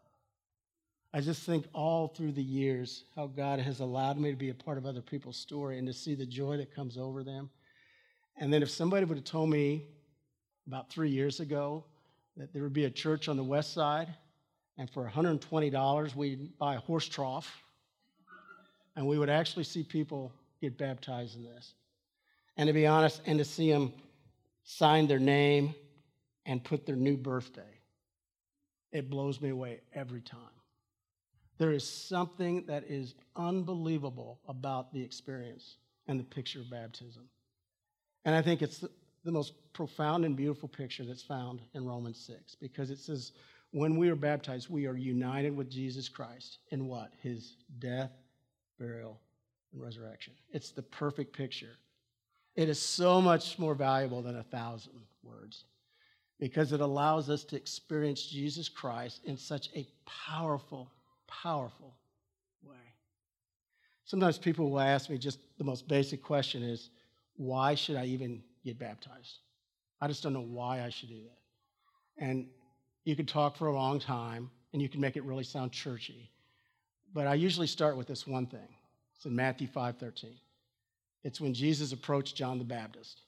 I 1.13 1.21
just 1.21 1.43
think 1.43 1.67
all 1.73 2.09
through 2.09 2.33
the 2.33 2.43
years 2.43 3.05
how 3.17 3.27
God 3.27 3.59
has 3.59 3.81
allowed 3.81 4.19
me 4.19 4.31
to 4.31 4.37
be 4.37 4.51
a 4.51 4.55
part 4.55 4.79
of 4.79 4.87
other 4.87 5.01
people's 5.01 5.37
story 5.37 5.79
and 5.79 5.87
to 5.89 5.93
see 5.93 6.15
the 6.15 6.27
joy 6.27 6.57
that 6.59 6.73
comes 6.73 6.97
over 6.97 7.25
them. 7.25 7.51
And 8.37 8.53
then 8.53 8.63
if 8.63 8.71
somebody 8.71 9.05
would 9.05 9.17
have 9.19 9.25
told 9.25 9.51
me 9.51 9.87
about 10.69 10.91
three 10.91 11.11
years 11.11 11.41
ago 11.41 11.85
that 12.37 12.53
there 12.53 12.63
would 12.63 12.73
be 12.73 12.85
a 12.85 12.91
church 12.91 13.29
on 13.29 13.37
the 13.37 13.43
west 13.43 13.73
side 13.73 14.15
and 14.79 14.89
for 14.89 15.11
$120 15.11 16.15
we'd 16.15 16.57
buy 16.59 16.77
a 16.77 16.81
horse 16.81 17.09
trough 17.09 17.65
and 19.01 19.09
we 19.09 19.19
would 19.19 19.31
actually 19.31 19.65
see 19.65 19.83
people 19.83 20.31
get 20.61 20.77
baptized 20.77 21.35
in 21.35 21.43
this. 21.43 21.73
And 22.59 22.67
to 22.67 22.75
be 22.75 22.87
honest, 22.87 23.23
and 23.25 23.39
to 23.39 23.47
see 23.47 23.73
them 23.73 23.95
sign 24.63 25.07
their 25.07 25.19
name 25.19 25.75
and 26.45 26.63
put 26.63 26.85
their 26.85 26.97
new 26.97 27.17
birthday, 27.17 27.81
it 28.93 29.09
blows 29.09 29.41
me 29.41 29.49
away 29.49 29.81
every 29.95 30.21
time. 30.21 30.39
There 31.57 31.73
is 31.73 31.89
something 31.89 32.67
that 32.67 32.85
is 32.91 33.15
unbelievable 33.37 34.39
about 34.47 34.93
the 34.93 35.03
experience 35.03 35.79
and 36.07 36.21
the 36.21 36.25
picture 36.25 36.61
of 36.61 36.69
baptism. 36.69 37.23
And 38.27 38.35
I 38.35 38.43
think 38.43 38.61
it's 38.61 38.85
the, 39.25 39.33
most 39.33 39.55
profound 39.73 40.27
and 40.27 40.37
beautiful 40.37 40.69
picture 40.69 41.07
that's 41.07 41.23
found 41.23 41.63
in 41.73 41.87
Romans 41.87 42.23
6 42.27 42.55
because 42.57 42.91
it 42.91 42.99
says, 42.99 43.33
when 43.71 43.97
we 43.97 44.11
are 44.11 44.17
baptized, 44.17 44.69
we 44.69 44.87
are 44.87 44.95
united 44.95 45.57
with 45.57 45.71
Jesus 45.71 46.07
Christ 46.07 46.59
in 46.71 46.87
what? 46.87 47.13
His 47.23 47.57
death, 47.79 48.11
burial, 48.81 49.21
and 49.73 49.83
resurrection. 49.83 50.33
It's 50.53 50.71
the 50.71 50.83
perfect 50.83 51.33
picture. 51.37 51.77
It 52.57 52.69
is 52.69 52.81
so 52.81 53.21
much 53.21 53.59
more 53.59 53.75
valuable 53.75 54.23
than 54.23 54.39
a 54.39 54.43
thousand 54.43 55.01
words 55.23 55.65
because 56.41 56.73
it 56.73 56.81
allows 56.81 57.31
us 57.31 57.45
to 57.45 57.57
experience 57.57 58.27
Jesus 58.27 58.69
Christ 58.69 59.21
in 59.25 59.37
such 59.37 59.69
a 59.77 59.87
powerful, 60.07 60.91
powerful 61.29 61.95
way. 62.65 62.77
Sometimes 64.07 64.39
people 64.39 64.71
will 64.71 64.81
ask 64.81 65.11
me 65.11 65.19
just 65.19 65.39
the 65.59 65.65
most 65.65 65.87
basic 65.87 66.23
question 66.23 66.63
is, 66.63 66.91
why 67.37 67.75
should 67.75 67.97
I 67.97 68.07
even 68.07 68.43
get 68.65 68.79
baptized? 68.79 69.39
I 70.01 70.09
just 70.09 70.23
don't 70.23 70.33
know 70.33 70.41
why 70.41 70.83
I 70.83 70.89
should 70.89 71.11
do 71.11 71.21
that. 71.23 72.25
And 72.25 72.47
you 73.05 73.15
could 73.15 73.29
talk 73.29 73.57
for 73.57 73.69
a 73.69 73.75
long 73.75 74.01
time, 74.01 74.51
and 74.73 74.83
you 74.83 74.89
can 74.89 75.01
make 75.01 75.17
it 75.17 75.25
really 75.25 75.45
sound 75.45 75.73
churchy. 75.73 76.31
But 77.13 77.27
I 77.27 77.35
usually 77.35 77.67
start 77.67 77.97
with 77.97 78.07
this 78.07 78.27
one 78.27 78.47
thing. 78.47 78.69
It's 79.17 79.27
in 79.27 79.35
Matthew 79.35 79.69
5:13. 79.69 80.39
It's 81.23 81.41
when 81.41 81.53
Jesus 81.53 81.93
approached 81.93 82.37
John 82.37 82.59
the 82.59 82.65
Baptist 82.65 83.23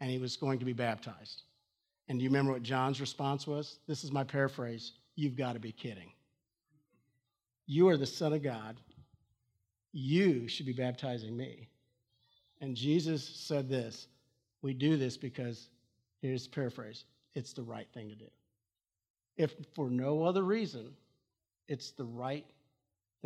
and 0.00 0.10
he 0.10 0.18
was 0.18 0.36
going 0.36 0.58
to 0.58 0.64
be 0.64 0.72
baptized. 0.72 1.42
And 2.08 2.18
do 2.18 2.22
you 2.22 2.28
remember 2.28 2.52
what 2.52 2.62
John's 2.62 3.00
response 3.00 3.46
was? 3.46 3.78
This 3.88 4.04
is 4.04 4.12
my 4.12 4.22
paraphrase. 4.22 4.92
You've 5.16 5.36
got 5.36 5.54
to 5.54 5.58
be 5.58 5.72
kidding. 5.72 6.12
You 7.66 7.88
are 7.88 7.96
the 7.96 8.06
Son 8.06 8.32
of 8.32 8.42
God. 8.42 8.76
You 9.92 10.46
should 10.46 10.66
be 10.66 10.72
baptizing 10.72 11.36
me. 11.36 11.68
And 12.60 12.76
Jesus 12.76 13.24
said 13.24 13.68
this 13.68 14.06
We 14.62 14.74
do 14.74 14.96
this 14.96 15.16
because, 15.16 15.68
here's 16.20 16.44
the 16.44 16.50
paraphrase, 16.50 17.04
it's 17.34 17.52
the 17.52 17.62
right 17.62 17.88
thing 17.92 18.08
to 18.08 18.14
do. 18.14 18.30
If 19.36 19.54
for 19.74 19.90
no 19.90 20.22
other 20.22 20.44
reason, 20.44 20.94
it's 21.68 21.90
the 21.90 22.04
right 22.04 22.46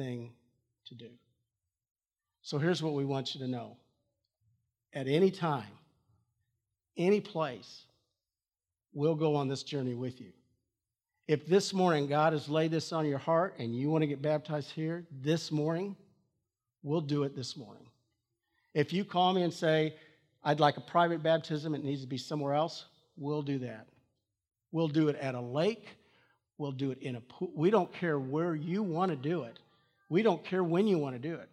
thing 0.01 0.31
to 0.87 0.95
do. 0.95 1.11
So 2.43 2.59
here's 2.59 2.83
what 2.83 2.95
we 2.95 3.05
want 3.05 3.35
you 3.35 3.41
to 3.41 3.49
know. 3.49 3.77
At 4.95 5.07
any 5.07 5.31
time, 5.31 5.73
any 6.97 7.21
place, 7.21 7.83
we'll 8.95 9.15
go 9.15 9.37
on 9.37 9.47
this 9.47 9.63
journey 9.63 9.95
with 9.95 10.21
you. 10.21 10.33
If 11.29 11.47
this 11.47 11.73
morning 11.75 12.09
God 12.09 12.33
has 12.33 12.49
laid 12.49 12.71
this 12.71 12.93
on 12.93 13.07
your 13.07 13.19
heart 13.19 13.55
and 13.59 13.77
you 13.77 13.91
want 13.91 14.03
to 14.03 14.07
get 14.07 14.23
baptized 14.23 14.71
here 14.71 15.05
this 15.23 15.53
morning, 15.53 15.95
we'll 16.83 17.03
do 17.03 17.25
it 17.25 17.37
this 17.37 17.57
morning. 17.57 17.87
If 18.75 18.93
you 18.93 19.05
call 19.05 19.35
me 19.35 19.43
and 19.43 19.53
say, 19.53 19.95
I'd 20.43 20.61
like 20.61 20.79
a 20.79 20.81
private 20.81 21.23
baptism, 21.23 21.75
it 21.75 21.85
needs 21.85 22.01
to 22.01 22.09
be 22.09 22.19
somewhere 22.19 22.55
else, 22.55 22.87
we'll 23.17 23.43
do 23.43 23.59
that. 23.59 23.87
We'll 24.73 24.89
do 24.89 25.09
it 25.09 25.17
at 25.17 25.35
a 25.35 25.41
lake. 25.41 25.89
We'll 26.57 26.73
do 26.73 26.91
it 26.91 26.99
in 27.03 27.17
a 27.17 27.21
pool. 27.21 27.51
We 27.55 27.71
don't 27.71 27.93
care 27.93 28.19
where 28.19 28.55
you 28.55 28.83
want 28.83 29.11
to 29.11 29.17
do 29.17 29.45
it. 29.45 29.59
We 30.11 30.23
don't 30.23 30.45
care 30.45 30.63
when 30.63 30.87
you 30.87 30.99
want 30.99 31.15
to 31.15 31.29
do 31.29 31.35
it. 31.37 31.49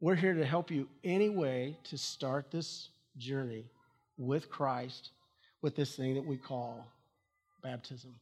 We're 0.00 0.16
here 0.16 0.34
to 0.34 0.44
help 0.44 0.70
you 0.70 0.88
any 1.04 1.30
way 1.30 1.78
to 1.84 1.96
start 1.96 2.50
this 2.50 2.88
journey 3.16 3.64
with 4.18 4.50
Christ 4.50 5.10
with 5.62 5.76
this 5.76 5.94
thing 5.94 6.14
that 6.14 6.26
we 6.26 6.36
call 6.36 6.84
baptism. 7.62 8.14